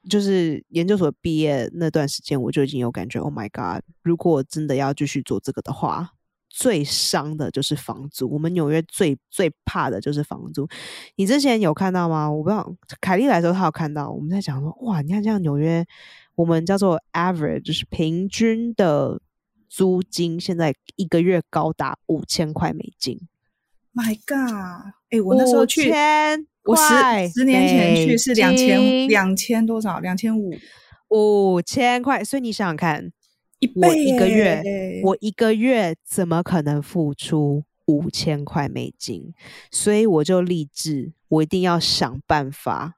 [0.09, 6.13] 就是研究所毕业那段时间，我就已经有感觉，Oh my God，如果真的要继续做这个的话。
[6.57, 10.69] 最伤的就是房租，我们纽约最最怕的就是房租。
[11.17, 12.31] 你之前有看到吗？
[12.31, 14.09] 我不知道，凯莉来的时候她有看到。
[14.09, 15.85] 我们在讲说，哇，你看这样纽约，
[16.37, 19.21] 我们叫做 average，就是平均的
[19.69, 23.19] 租金，现在一个月高达五千块美金。
[23.93, 24.93] My God！
[25.11, 25.93] 哎，我那时候去，
[26.63, 29.99] 我十十年前去是两千两千多少？
[29.99, 30.53] 两千五，
[31.09, 32.23] 五千块。
[32.23, 33.11] 所以你想想看。
[33.75, 39.35] 我一个月，我一个月怎么可能付出五千块美金？
[39.71, 42.95] 所以我就立志，我一定要想办法，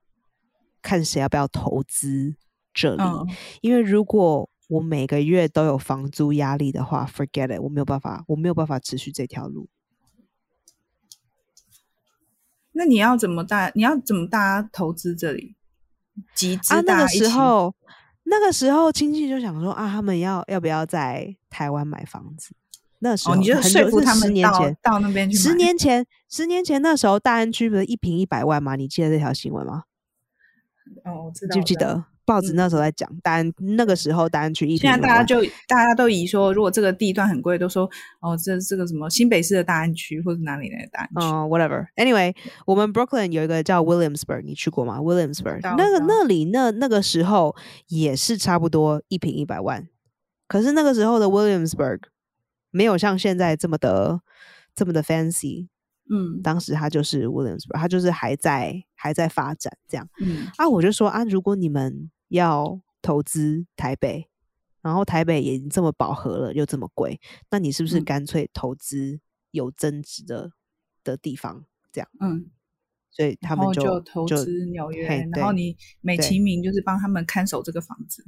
[0.81, 2.37] 看谁要不要投资
[2.73, 3.03] 这里。
[3.61, 9.69] 因为如果我每个月都有房租压力的话，forget it，我没有办法，我没有办法持续这条路。
[12.73, 13.73] 那你要怎么大？
[13.75, 15.55] 你要怎么大家投资这里？
[16.35, 17.75] 集资那个时候。
[18.29, 22.55] 那个时候亲戚就想说啊，他们要要不要在台湾买房子？
[22.99, 25.37] 那时候你就说服他们十年前到那边去。
[25.37, 28.75] 十年前，十年前那时候大安区不是一平一百万吗？
[28.75, 29.85] 你记得这条新闻吗？
[31.05, 32.05] 哦，我知道，记不记得？
[32.27, 37.89] 报纸那时候在讲，单那个时候单区一现在大家就大家都以说，如果这个地段很贵，都说
[38.21, 41.87] 哦，这这个什么新北市的大安区或者哪里的大安区，whatever。
[41.95, 42.35] Anyway，
[42.67, 47.55] 我们 Brooklyn 有一个叫 Williamsburg，你去过吗？Williamsburg 那个那里那那个时候
[47.87, 49.89] 也是差不多一平一百万，
[50.49, 52.01] 可是那个时候的 Williamsburg
[52.71, 54.21] 没有像现在这么的
[54.75, 55.69] 这么的 fancy。
[56.09, 60.09] 嗯，当时他就是 Williamsburg，他就是还在还在发展这样。
[60.21, 64.29] 嗯啊，我就说啊，如果你们要投资台北，
[64.83, 69.21] 然后台北也这么饱和了，又这么贵，那你是不是干脆投资
[69.51, 70.53] 有增值的
[71.05, 71.65] 的地方？
[71.93, 72.51] 这样，嗯，
[73.11, 78.25] 所以他们就投资纽约，然后你美其名就是帮他们看守这个房子，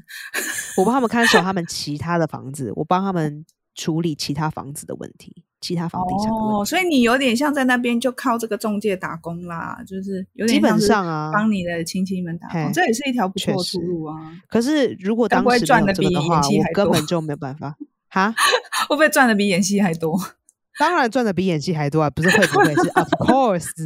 [0.79, 3.45] 我帮他们看守他们 其他的房子，我帮他们
[3.75, 5.45] 处理其他房子的问题。
[5.61, 14.15] 其他房地产哦，所以你有点像在那边就靠这个中介打工啦，就是有点基本上啊，帮你的亲戚们打工，这也是一条不错的出路啊。
[14.49, 17.75] 可是如果当时赚的 比演戏还多，根本就没有办法
[18.09, 18.35] 哈。
[18.89, 20.19] 会不会赚的比演戏还多？
[20.79, 23.67] 当然赚的比演戏还多啊，不是会不会是 of course。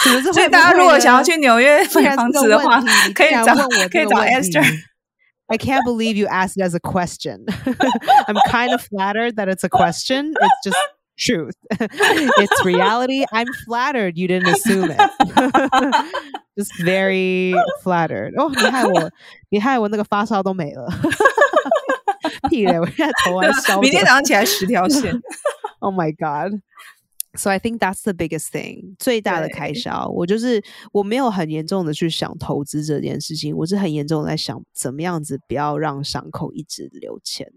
[0.32, 2.80] 所以大家如果想要去纽约买房子的话，
[3.14, 3.54] 可以找
[3.90, 4.64] 可以找 Esther。
[5.51, 7.45] I can't believe you asked it as a question.
[8.27, 10.33] I'm kind of flattered that it's a question.
[10.39, 10.77] It's just
[11.17, 11.55] truth.
[11.71, 13.25] it's reality.
[13.33, 14.99] I'm flattered you didn't assume it.
[16.57, 18.33] Just very flattered.
[18.37, 19.11] 哦，你害我，
[19.49, 20.87] 你害我那个发烧都没了。
[22.49, 22.79] 屁嘞！
[22.79, 23.81] 我现在头还烧。
[23.81, 25.19] 明天早上起来十条线。
[25.79, 26.59] Oh my god.
[27.36, 30.08] So I think that's the biggest thing，最大的开销。
[30.08, 30.62] 我就是
[30.92, 37.52] 我没有很严重的去想投资这件事情，我是很严重的在想怎么样子不要让伤口一直流钱。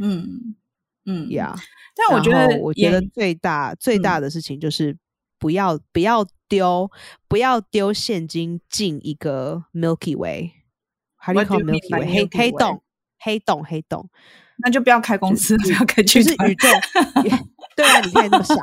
[0.00, 0.56] 嗯
[1.06, 1.30] 嗯。
[1.30, 1.54] 呀，
[1.94, 4.96] 但我觉得，我觉得最大最大的事情就是
[5.38, 6.90] 不要不要丢
[7.28, 10.52] 不要丢现金进一个 Milky Way，
[11.16, 12.82] 还是 call Milky Way 黑黑洞
[13.18, 14.10] 黑洞黑洞，
[14.62, 16.68] 那就不要开公司，不要开剧团，就是宇宙。
[17.76, 18.54] 对啊，你看那么傻，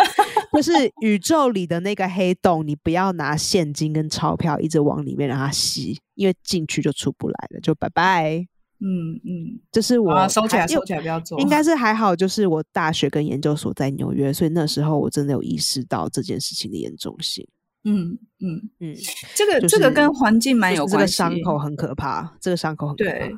[0.54, 0.72] 就是
[1.02, 8.46] 宇宙里的那个黑洞，你不要拿现金跟钞票一直往里面让它吸，因为进去就出不来了，就拜拜。
[8.80, 11.38] 嗯嗯，这是我、啊、收起来，收起来，不要做。
[11.40, 17.46] 应该是还好，就是我大学跟研究所在纽约，所以那时候我真的有意识到这件事情的严重性。
[17.84, 18.96] 嗯嗯嗯，
[19.34, 20.94] 这个、就是、这个跟环境蛮有关系。
[20.94, 23.10] 这个伤口很可怕，这个伤口很可怕。
[23.10, 23.36] 对，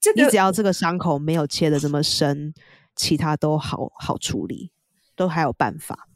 [0.00, 2.54] 这个你只要这个伤口没有切的这么深。
[3.00, 4.72] 其他都好好处理，
[5.14, 6.08] 都还有办法。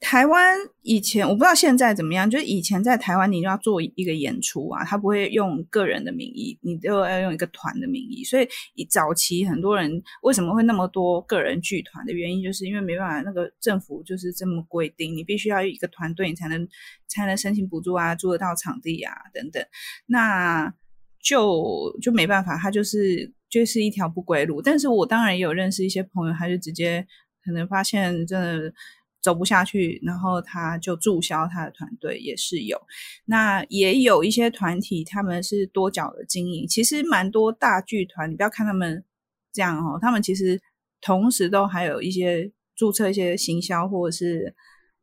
[0.00, 8.24] 台湾以前我不知道现在怎么样，就是以前在台湾，你就要做一个演出啊，他不会用个人的名义，你都要用一个团的名义。
[8.24, 16.66] 所以早期很多人为什么会那么多个人剧团的原因，就是因为没办法，那个政府就是这么规定，你必须要一个团队，你才能
[17.06, 19.64] 才能申请补助啊，租得到场地啊等等。
[20.06, 20.74] 那
[21.22, 24.62] 就就没办法，他就是就是一条不归路。
[24.62, 27.06] 但是我当然也有认识一些朋友，他就直接
[27.44, 28.72] 可能发现真的
[29.20, 32.80] 走不下去，然后他就注销他的团队，也是有。
[33.26, 39.04] 那也有一些团体，他们是多角的经营，其实蛮多大剧团，你不要看他们
[39.52, 40.58] 这样哦，他们其实
[41.02, 44.54] 同时都还有一些注册一些行销，或者是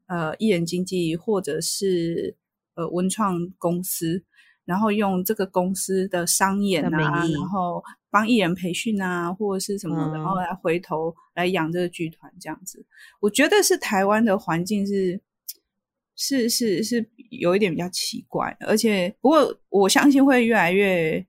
[0.07, 2.36] 呃艺人经纪，或者是
[2.74, 4.24] 呃文创公司。
[4.68, 12.86] 然后用这个公司的商演啊，然后帮艺人培训啊，或者是什么，嗯、然后来回头来养这个剧团这样子。
[13.22, 15.22] 我觉得是台湾的环境是
[16.18, 21.26] 是是是有一点比较奇怪，而且不过我相信会越来越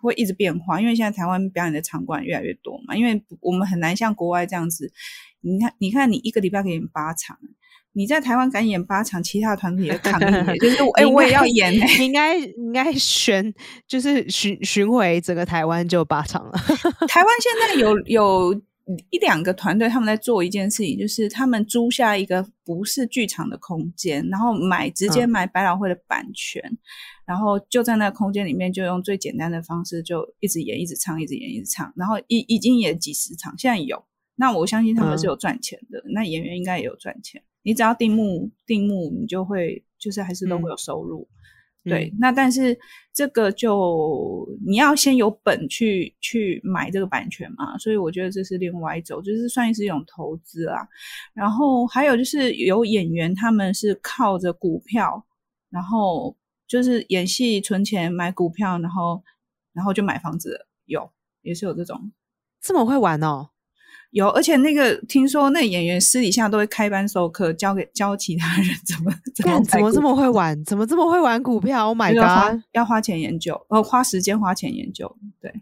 [0.00, 4.92] 会一直变化，因为现在台湾表演的场馆越来越多嘛，因为我们很难像国外这样子。
[5.40, 7.36] 你看，你看，你一个礼拜可以演八场。
[7.96, 10.24] 你在台湾敢演八场，其他的团体也抗议，
[10.58, 11.98] 就是哎、欸，我也要演、欸。
[11.98, 13.54] 你应该应该巡，
[13.86, 16.52] 就是巡巡回整个台湾就八场了。
[17.08, 18.62] 台湾现在有有
[19.10, 26.78] 一两个团队，他们在做一件事情，就是他们租下一个不是剧场的空间，然后买直接买百老汇的版权，嗯、
[27.26, 34.04] 然后就在那个空间里面，就用最简单的方式，就一直演，一直唱，一直演，一直唱，然后已已经演几十场，现在有。
[34.36, 37.40] 那我相信他们是有赚钱的，嗯、那演员应该也有赚钱。
[37.64, 41.28] 你只要定目定目，你就会就是还是都会有收入。
[41.86, 42.78] 嗯、对，那但是
[43.12, 50.86] 这个就你要先有本去去买这个版权嘛，所以我觉得这是另外一种，就是算是一种投资啊。
[51.34, 55.22] 然后还有就是有演员他们是靠着股票，
[55.68, 56.34] 然后
[56.66, 59.22] 就是演戏存钱买股票，然后
[59.74, 61.10] 然后就买房子，有
[61.42, 62.12] 也是有这种，
[62.62, 63.50] 这么会玩哦。
[64.14, 72.62] 有，而且那个听说那演员私底下都会开班授课，教给教其他人怎么怎么怎么这么会玩，怎么这么会玩股票？Oh my god！
[72.70, 75.16] 要花钱研究，呃，花时间花钱研究。
[75.40, 75.52] 对，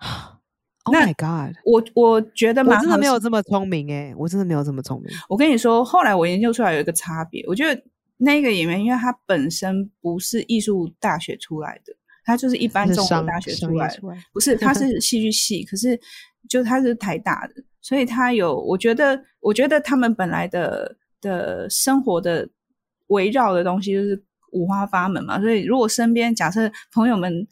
[0.84, 1.56] Oh my god！
[1.64, 5.10] 我我觉得我真的没有这么聪明哎、欸，我真的没有这么聪明。
[5.26, 7.82] 我跟你说，后来我研究出来有一个差别，我觉得
[8.18, 11.96] 那个演员，因为他本身不是艺术大学出来的，
[12.26, 15.98] 他就是一般综合大学出来的，不是，他 是戏剧系，可是
[16.50, 17.64] 就他是台大的。
[17.84, 22.48] 所以他有，我觉得，我觉得他们本来的的生活的
[23.08, 25.38] 围绕的东西就是五花八门嘛。
[25.38, 27.46] 所以如果身边假设朋友们，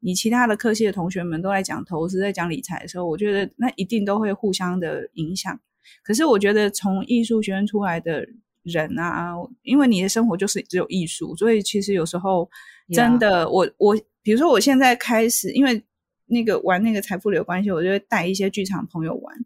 [0.00, 5.56] 你其他的科系的同学们都在讲投资、在讲理财的时候，我觉得那一定都会互相的影响。
[6.02, 8.26] 可是我觉得从艺术学院出来的
[8.64, 12.50] 人啊，因为你的生活就是只有艺术，所以其实有时候
[12.92, 15.80] 真的.我我比如说我现在开始，因为
[16.26, 19.36] 那个玩那个财富流关系，我就会带一些剧场朋友玩。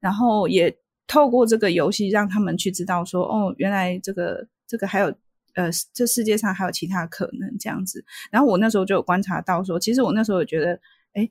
[0.00, 0.76] 然后也
[1.06, 5.06] 透过这个游戏让他们去知道说，哦，原来这个这个还有
[5.54, 8.04] 呃，这世界上还有其他可能这样子。
[8.30, 10.78] 然后我那时候就有观察到说，其实我那时候觉得，
[11.14, 11.28] 哎，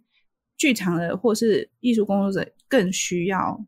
[0.57, 3.63] 剧场的或是艺术工作者更需要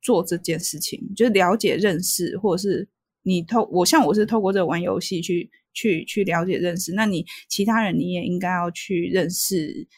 [0.00, 2.88] 做这件事情，就是了解、认识，或者是
[3.22, 9.88] 你透我像我是透过这玩游戏去去去了解、认识，那你其他人你也应该要去认识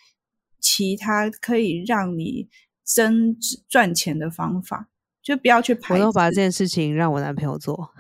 [0.61, 2.49] 其他可以让你。
[2.95, 3.37] 增
[3.69, 4.89] 赚钱的方法，
[5.23, 5.95] 就不要去排。
[5.95, 7.93] 我都把这件事情让我男朋友做，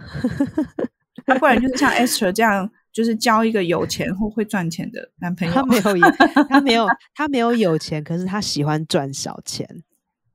[1.26, 5.55] 啊不然就是像 Esther 这样，就是交一个有钱或会赚钱的男朋友。
[5.55, 6.11] 他没有，
[6.49, 9.84] 他没有，他没有有钱，可是他喜欢赚小钱，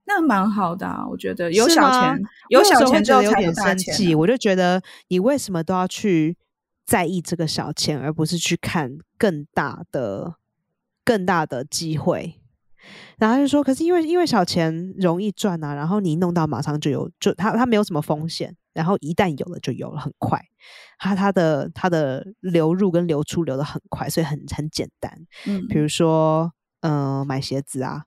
[0.06, 4.16] 那蛮好的啊，我觉得有小钱，有小钱之后才有点生气。
[4.16, 6.38] 我就觉得你为什么都要去
[6.86, 10.36] 在意这个小钱，而不是去看更大的、
[11.03, 12.39] 更大的机会？
[13.18, 20.42] 然后他就说：“可是因为因为小钱容易赚啊，然后你弄到马上就有，就他他没有什么风险，然后一旦有了就有了，很快。
[20.98, 25.12] 他他的他的流入跟流出流的很快，所以很很简单。
[25.46, 28.04] 嗯，比如说嗯买鞋子啊，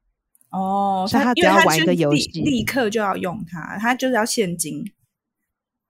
[0.51, 4.85] 哦，所以他只要玩一个游戏，立刻就要用它，他就是要现金，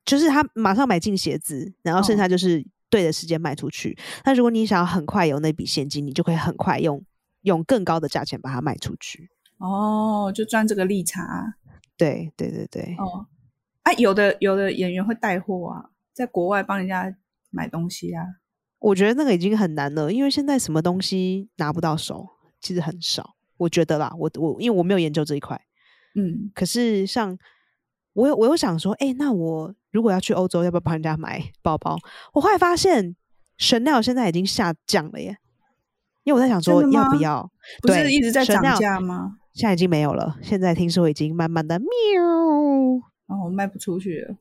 [0.05, 3.99] 就是他马上买进鞋子，然后剩下就是对的时间卖出去。
[4.24, 7.05] 那如果你想要很快有那笔现金，你就可以很快用。”
[7.49, 9.28] 用更高的价钱把它卖出去
[9.59, 11.57] 哦，就赚这个利差。
[11.96, 12.94] 对对对对。
[12.99, 13.26] 哦，
[13.82, 17.12] 啊，有的有的演员会带货啊，在国外帮人家
[17.51, 18.24] 买东西啊。
[18.78, 22.28] 我觉得那个已经很难了，因为现在什么东西拿不到手，
[22.61, 23.34] 其实很少。
[23.57, 25.61] 我觉得啦，我我因为我没有研究这一块，
[26.14, 26.53] 嗯。
[26.55, 27.36] 可是像
[28.12, 31.99] 我有我有想说，哎，那我如果要去欧洲，要不要帮人家买 包包？
[32.32, 33.16] 我后来发现
[33.59, 35.38] ，Chanel 现在已经下降了耶。
[36.28, 37.50] 因为我在想说要不要，
[37.80, 39.38] 不是一直在涨价吗？
[39.54, 40.36] 现在已经没有了。
[40.42, 41.88] 现在听说已经慢慢的喵，
[43.28, 44.36] 哦，卖不出去了。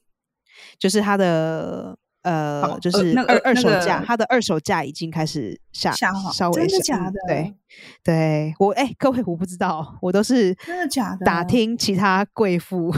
[0.78, 7.14] 就是它的呃，就是二二手价，它的二手价已经开始下下滑，稍微真的假的？
[7.26, 7.56] 对，
[8.04, 11.26] 对我哎，各位我不知道，我都是真的假的？
[11.26, 12.94] 打听其他贵妇，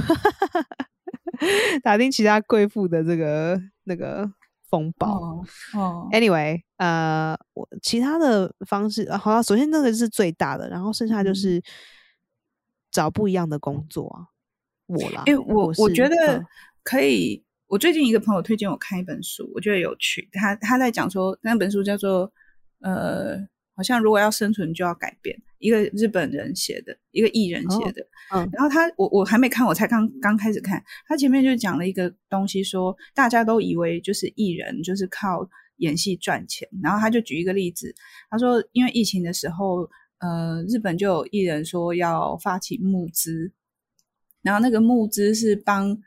[1.84, 4.32] 打听其他贵妇的这个那个。
[4.70, 5.44] 风暴
[5.74, 11.62] 哦，Anyway，呃，我其他的方式，好了，首先那个是最大的，然后剩下就是
[12.92, 14.28] 找不一样的工作啊。
[14.86, 16.46] 我啦，哎，我我觉得
[16.84, 17.44] 可以。
[17.68, 20.30] 我最近一个朋友推荐我看一本书，我觉得有趣。
[20.32, 22.32] 他他在讲说那本书叫做
[22.82, 23.48] 呃。
[23.80, 28.06] 好像如果要生存就要改变，一个日本人写的，一个艺人写的，
[28.36, 37.96] 嗯，然后他我我还没看，我才刚刚开始看，他前面就讲了一个东西，说大家都以为就是艺人就是靠演戏赚钱，然后他就举一个例子，
[38.30, 43.50] 他说因为疫情的时候，呃，日本就有艺人说要发起募资，
[44.42, 45.98] 然后那个募资是帮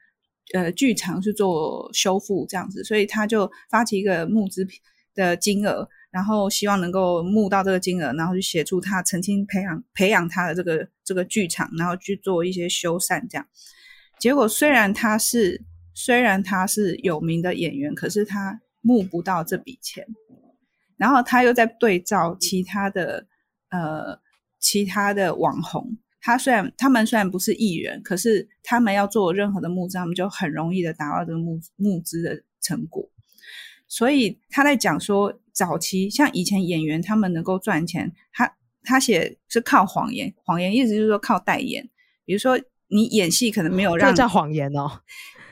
[0.53, 4.69] 呃剧场去做修复这样子，所以他就发起一个募资
[5.15, 5.89] 的金额。
[6.13, 13.47] 然后希望能够募到这个金额，然后去协助他曾经培养培养他的这个这个剧场，然后去做一些修缮这样。
[14.19, 20.07] 结果虽然他是虽然他是有名的演员，可是他募不到这笔钱。
[20.99, 23.27] 然后他又在对照其他的
[23.71, 24.21] 呃
[24.61, 33.09] 其他的网红，他虽然他们虽然不是艺人，可是他们要做任何的募资，他们就很容易的达到这个募募资的成果。
[33.89, 35.39] 所以他在讲说。
[35.53, 41.89] 早期像以前演员他们能够赚钱，他他写是靠谎言，谎言意思就是说靠代言。
[42.25, 45.01] 比如说你演戏可能没有让这叫谎言哦，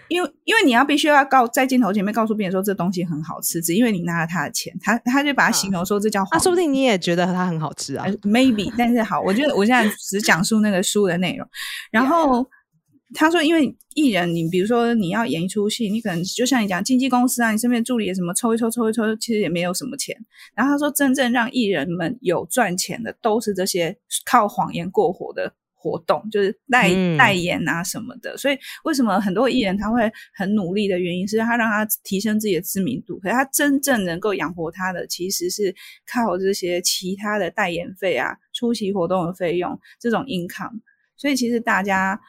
[0.09, 8.72] 因为因为你要必须要告在镜头前面告诉别人说这东西很好吃，只因为你拿了他的钱，他他就把它形容说这叫啊，说不定你也觉得它很好吃啊，maybe。
[8.78, 11.46] 但是好，我觉得我现在只讲述那个书的内容，
[11.90, 12.48] 然后。
[13.12, 20.16] 他说：“因为艺人，你比如说你要演一出戏，你可能就像你讲经纪公司啊，你身边助理什么抽一抽抽一抽，其实也没有什么钱。
[20.54, 26.88] 然后他说，真正让艺人们有赚钱的，都是这些靠谎言过活的活动，就是代
[27.18, 28.36] 代言啊什么的。
[28.38, 33.18] 所以为什么很多艺人他会很努力的原因，是他让他提升自己的知名度。
[33.18, 35.74] 可是他真正能够养活他的，其实是
[36.06, 40.78] 靠这些其他的代言费啊、出席活动的费用这种 income。
[41.16, 42.20] 所以其实大家。”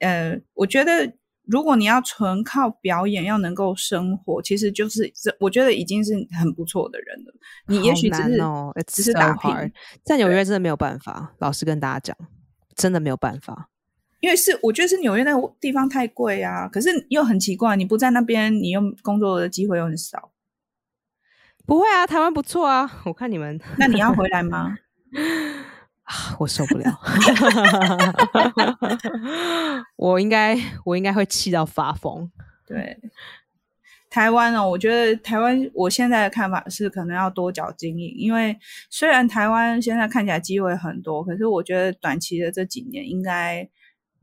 [0.00, 1.10] 呃，我觉得
[1.46, 7.34] 如果你要纯靠表演要能够生活，其实就是这，我觉得已经是很不错的人了。
[7.66, 8.38] 你也许只是
[8.86, 9.50] 只是打拼，
[10.04, 11.34] 在纽约真的没有办法。
[11.38, 12.16] 老实跟大家讲，
[12.76, 13.68] 真的没有办法，
[14.20, 16.68] 因为是我觉得是纽约那个地方太贵啊。
[16.68, 20.32] 可是又很奇怪，你不在那边，你又工作的机会又很少。
[21.66, 23.02] 不会啊，台湾不错啊。
[23.04, 24.76] 我看你们，那你要回来吗？
[26.38, 27.00] 我受不了，
[29.96, 32.30] 我应该我应该会气到发疯。
[32.66, 32.98] 对，
[34.08, 38.56] 台湾哦，我觉得台湾我现在的看法是可能要多角经营，因为
[38.88, 43.68] 虽然台湾现在看起来机会很多，可是我觉得短期的这几年应该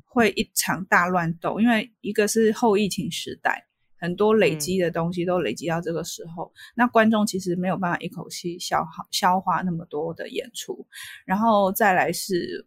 [0.06, 3.67] 会一场大乱斗，因为一个是后疫情时代。
[4.00, 10.86] 很多累积的东西都累积到这个时候，那观众其实没有办法一口气消耗消化那么多的演出，
[11.26, 12.66] 然后再来是，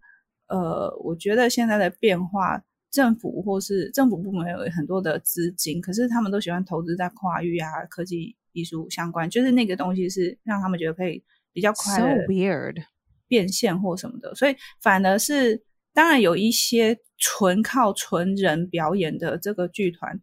[0.49, 11.23] 呃，我觉得现在的变化政府或是政府部门有很多的资金，可是他们都喜欢投资在跨域啊、科技艺术相关，就是那个东西是让他们觉得可以
[11.53, 12.83] 比较快 So 的 weird。
[13.29, 15.63] 变现或什么的，所以反而是
[15.95, 20.21] 当然有一些纯靠纯人表演的这个剧团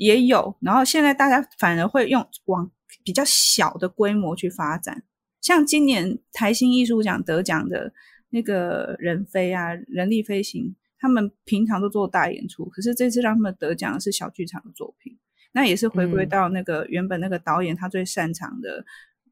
[0.00, 2.70] 也有，然后现在大家反而会用往
[3.04, 5.02] 比较小的规模去发展，
[5.42, 7.92] 像今年台新艺术奖得奖的
[8.30, 15.18] 那个人飞啊，人力飞行，他们平常都做大演出，可是这次让他们得奖的是小剧场的作品，
[15.52, 18.84] 那也是回归嗯到那个原本那个导演他最擅长的。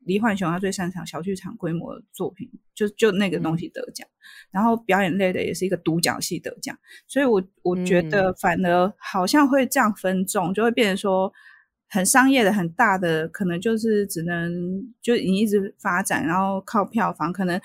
[0.09, 4.09] 李焕雄他最擅长小剧场规模的作品，就就那个东西得奖，
[4.51, 11.31] 然后表演类的也是一个独角戏得奖，所以我我觉得反而好像会这样分众，就会变成说
[11.89, 14.51] 很商业的、很大的，可能就是只能
[15.03, 17.31] 就你一直发展，然后靠票房。
[17.31, 17.61] 可能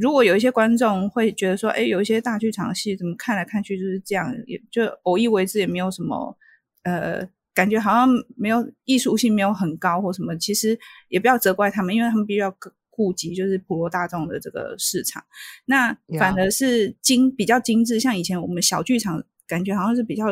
[0.00, 6.36] 如果有一些观众会觉得说，哎，有一些大剧场戏怎么看来看去就是这样，也就偶一为之，也没有什么
[6.82, 7.26] 呃。
[7.52, 10.78] 感觉好像没有艺术性，没有很高或什么，其实
[11.08, 12.54] 也不要责怪他们，因为他们必须要
[12.88, 15.24] 顾及就是普罗大众的这个市场。
[15.64, 20.26] 那反而是精比较精致，像以前我们小剧场，感觉好像是比较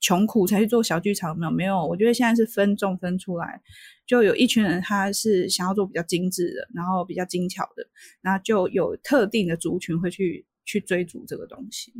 [0.00, 1.86] 穷苦才去做小剧场，没有没有。
[1.86, 3.60] 我觉得现在是分众分出来，
[4.06, 7.86] 就有一群人他是想要做比较精致的，然后比较精巧的，
[8.20, 11.92] 然后就有特定的族群会去去追逐这个东西。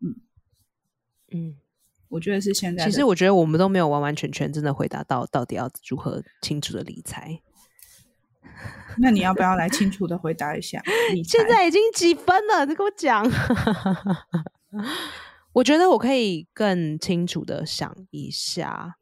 [0.00, 0.16] 嗯
[1.32, 1.56] 嗯。
[2.08, 2.84] 我觉得是现在。
[2.84, 7.40] 其实我觉得我们都没有完完全全真的回答到到底要如何清楚的理财。
[8.98, 10.80] 那你要不要来清楚的回答一下？
[11.28, 12.64] 现在已经几分了？
[12.64, 13.24] 你跟我讲。
[15.52, 18.96] 我觉得我可以更清楚的想一下，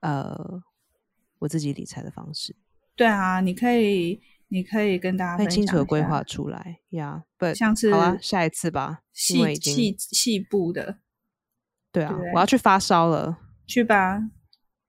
[0.00, 0.62] 呃，
[1.40, 2.54] 我自己理财的方式。
[2.94, 7.24] 对啊，你可以，你可以跟大家很清楚的规划出来呀。
[7.36, 9.00] 不，像是好啊，下一次吧。
[9.12, 10.98] 细细细部的。
[11.96, 14.20] 对啊，我要去发烧了，去吧，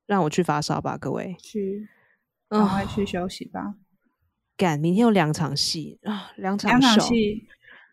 [0.05, 1.87] 让我去发烧吧，各位，去，
[2.49, 3.75] 赶快去休息吧。
[4.57, 7.47] 干，明天有两场戏啊，两场两场戏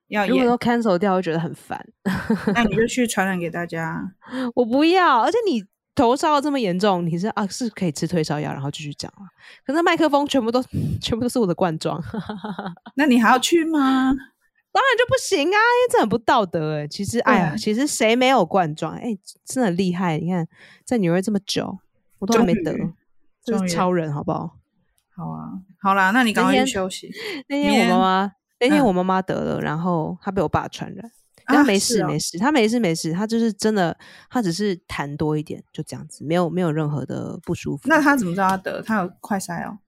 [0.09, 1.81] 要如果都 cancel 掉，会觉得很烦。
[2.57, 4.03] 那你就去传染给大家。
[4.57, 5.63] 我不要，而且你
[5.95, 9.23] 头烧这么严重，你是啊是可以吃退烧药，然后继续讲啊。
[9.65, 10.61] 可是麦克风全部都
[11.01, 12.03] 全部都是我的罐装，
[12.97, 14.13] 那你还要去吗？
[14.75, 16.89] 当然就不行啊，因为这很不道德哎。
[16.89, 18.95] 其实，哎呀，其实谁没有冠状？
[18.97, 20.19] 哎，真的很厉害。
[20.19, 20.45] 你看，
[20.85, 21.79] 在纽约这么久，
[22.19, 22.77] 我都还没得，
[23.45, 24.59] 这是超人，好不好？
[25.15, 27.09] 好啊，好啦，那你赶快休息。
[27.47, 31.09] 那天我妈妈，那天我妈妈得了，然后她被我爸传染，
[31.45, 33.97] 她没事没事，她没事没事，她就是真的，
[34.29, 37.89] 她只是痰多一点，就这样子，没有没有任何的不舒服。
[37.89, 38.83] 那她怎么知道她得？
[38.83, 39.79] 她有快塞哦？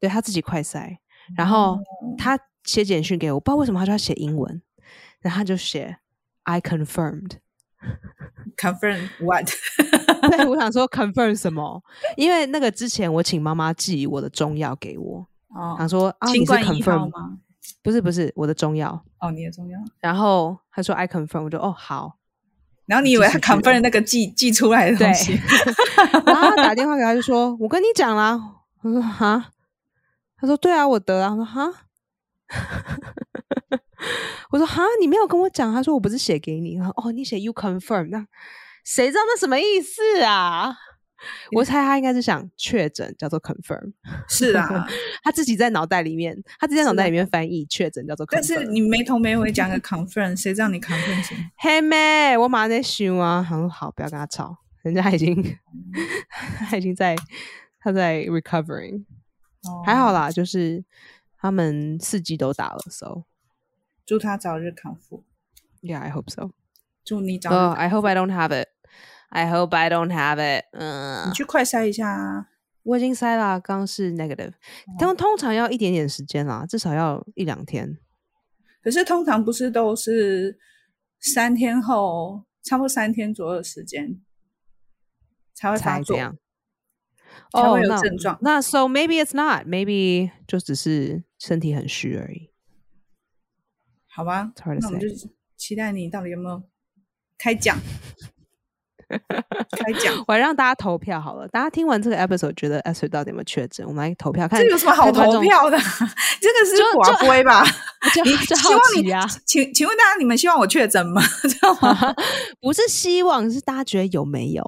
[0.00, 0.98] 对，她自己快塞，
[1.36, 1.78] 然后
[2.18, 2.36] 她。
[2.64, 4.62] 写简讯给我，不知道为什么他就要写英文，
[5.20, 5.98] 然后他就写
[6.44, 7.32] I confirmed。
[8.56, 9.50] Confirm what？
[10.30, 11.82] 对，我想说 confirm 什么？
[12.16, 17.38] 因为那个之前我请妈妈寄我的中药给我，哦，他说啊，你是 confirm 吗？
[17.82, 19.04] 不是不是，我的中药。
[19.18, 19.78] 哦，你的中药。
[19.98, 22.18] 然后他说 I confirm，我就哦好。
[22.86, 25.32] 然后你以为他 confirm 那个寄寄出来的东西？
[26.26, 28.40] 然后他打电话给他就说：“我跟你讲啦。”
[28.82, 29.50] 我说：“哈。”
[30.38, 31.68] 他说：“对啊，我得啊。”我说：“哈。”
[34.50, 35.72] 我说哈，你没有跟我讲。
[35.72, 36.78] 他说我不是写给你。
[36.80, 38.26] 哦，你写 you confirm，那
[38.84, 40.76] 谁知道那什么意思啊？
[41.52, 43.92] 我猜他应该是想确诊，叫做 confirm。
[44.28, 44.86] 是啊，
[45.22, 48.34] 他自己在脑袋里面，他自己在脑袋里面翻译确诊叫做 confirm。
[48.34, 51.40] 但是你没头没尾讲个 confirm，谁知道你 confirm 什么？
[51.58, 53.42] 嘿妹，我马上在修啊。
[53.42, 55.56] 很好，不要跟他吵，人家已经
[56.58, 57.16] 他已经在
[57.80, 59.04] 他在 recovering，、
[59.62, 60.84] 哦、还好啦，就是。
[61.42, 63.24] 他们四季都打了，so
[64.06, 65.24] 祝他早日康复。
[65.80, 66.52] Yeah, I hope so.
[67.04, 67.54] 祝你早日。
[67.54, 68.68] Oh, I hope I don't have it.
[69.30, 70.66] I hope I don't have it.
[70.70, 72.46] 嗯，你去快筛一下啊。
[72.84, 74.52] 我已经筛了，刚是 negative。
[75.00, 77.98] 他们通常要一点点时间啦，至少要一两天。
[78.80, 80.56] 可是通常不是都是
[81.18, 84.20] 三天后，差不多三天左右的时间
[85.52, 86.16] 才会发作。
[87.52, 88.38] 哦，有症状。
[88.42, 92.50] 那 so maybe it's not, maybe 就只是身体很虚而已。
[94.08, 95.08] 好吧，那我们就
[95.56, 96.62] 期待你到底有没有
[97.36, 97.76] 开奖。
[99.08, 101.46] 开奖， 我让大家投票好了。
[101.48, 103.84] 大家听完这个 episode 觉得 Esther 到底有没有确诊？
[103.86, 104.60] 我们来投票看。
[104.60, 105.76] 这有什么好投票的？
[106.40, 107.62] 这个是寡龟吧？
[108.24, 109.26] 你希望你啊？
[109.44, 111.20] 请请问大家，你们希望我确诊吗？
[111.42, 112.14] 知道吗？
[112.60, 114.64] 不是希望，是大家觉得有没有？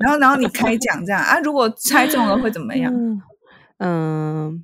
[0.00, 1.38] 然后然后你开奖这样啊？
[1.38, 2.92] 如果猜中了会怎么样？
[3.78, 4.62] 嗯，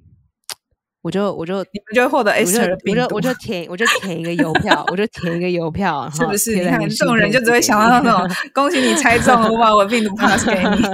[1.03, 6.55] 我就我就你们就会获得我就 Esther 的病毒，我就我就填我就填一个邮票，我就填一个邮票，是不是？
[6.57, 10.85] 你看你这种人就只会想到那种， 恭喜你猜中了，我把我的病毒 pass 给你。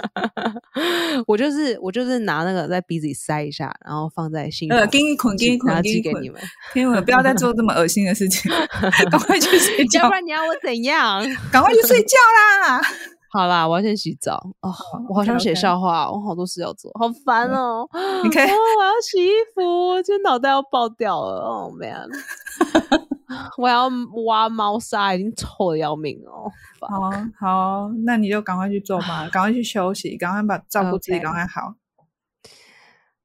[1.26, 6.40] 我就是我就是拿那个在鼻子里塞一下，然后放在信呃，封给你捆，给你捆，给你，们，
[6.72, 8.50] 给你们，不要再做这么恶心的事情，
[9.10, 11.22] 赶快去睡 觉要不，然你要我怎样？
[11.52, 12.16] 赶快去睡觉
[12.68, 12.80] 啦！
[13.32, 14.74] 好啦，我要先洗澡哦，
[15.08, 17.88] 我好想写笑话哦，我好多事要做，好烦哦。
[18.24, 22.08] 你看哦，我要洗衣服，我今天脑袋要爆掉了哦，man！
[23.56, 23.88] 我要
[24.26, 26.50] 挖猫砂，已经臭的要命哦。
[26.80, 31.74] 烦好好，那你就赶快去做吧，赶快去休息，赶快把照顾自己赶快好。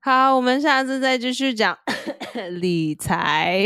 [0.06, 1.76] 好，我们下次再继续讲
[2.62, 3.64] 理财。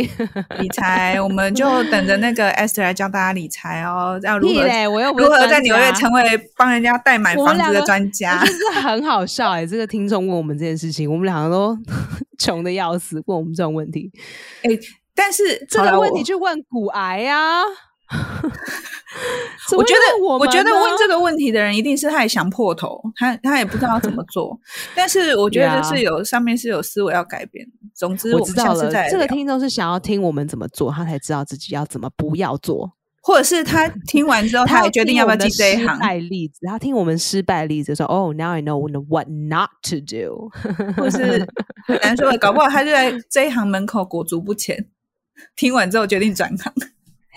[0.58, 6.24] 理财，我们就等着那个 Esther 来教大家理财哦，要如何，我又不如何在专纽约家成为
[6.56, 8.56] 帮人家代买房子的专家真。
[8.56, 11.78] 是很好笑哎、这个听众问我们这件事情，我们两个都
[12.40, 14.10] 穷的要死，问我们这种问题。
[15.14, 17.64] 但是这个问题我去问骨癌啊。
[19.78, 24.60] 我觉得，我我觉得问这个问题的人一定是他也想破头，他他也不知道怎么做。
[24.96, 27.72] 但是我觉得是有上面是有思维要改变的。
[27.94, 32.94] 总之，我知道了，这个听众是想要听我们怎么做，他才知道自己要怎么不要做。
[33.22, 40.50] 或者是他听完之后，他也决定要不要进这一行失，败例子，他听我们失败例子说，哦、n o w I know what not to do。
[40.98, 41.46] 或是
[41.86, 44.88] 很难说的，搞不好他就在这一行门口裹足不前。
[45.56, 46.74] 听完之后决定转行。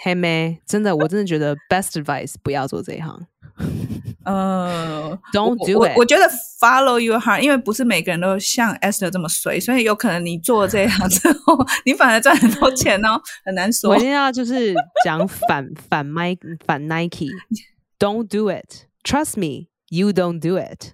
[0.04, 3.24] 嘿妹，真的，我真的觉得 best advice 不要做这一行。
[4.24, 6.28] 呃 Don't do it 我觉得
[6.60, 14.00] follow your heart，因为不是每个人都像 Esther 这么衰，所以有可能你做了这一行之后， 你反而赚很多钱哦，很难说我一。
[14.00, 14.74] 定要就是
[15.04, 18.86] 讲反反 Mike 反 Nike，Don't do it.
[19.04, 20.92] Trust me, you don't do it.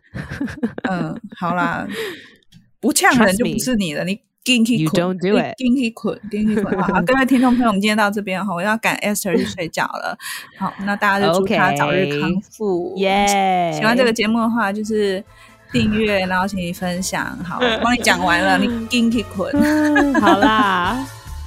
[0.90, 1.86] 嗯，好啦，
[2.80, 4.20] 不呛人就不是你了，你。
[4.48, 6.80] 进去 You 捆 don't do it 进去捆，进去捆。
[6.82, 10.16] 好，各位听众朋友，我们今天到这边哈，我要赶 Esther 去睡觉了。
[10.56, 12.94] 好，那大家就祝他早日康复。
[12.96, 13.70] 耶！
[13.76, 15.22] 喜欢这个节目的话，就是
[15.70, 17.38] 订阅，然后请你分享。
[17.44, 19.52] 好，我帮你讲完了，你进去捆。
[19.52, 21.06] 嗯， 好啦，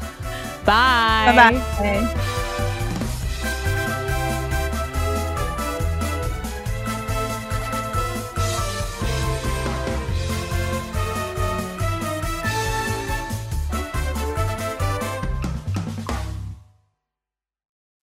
[0.64, 2.41] 拜拜拜。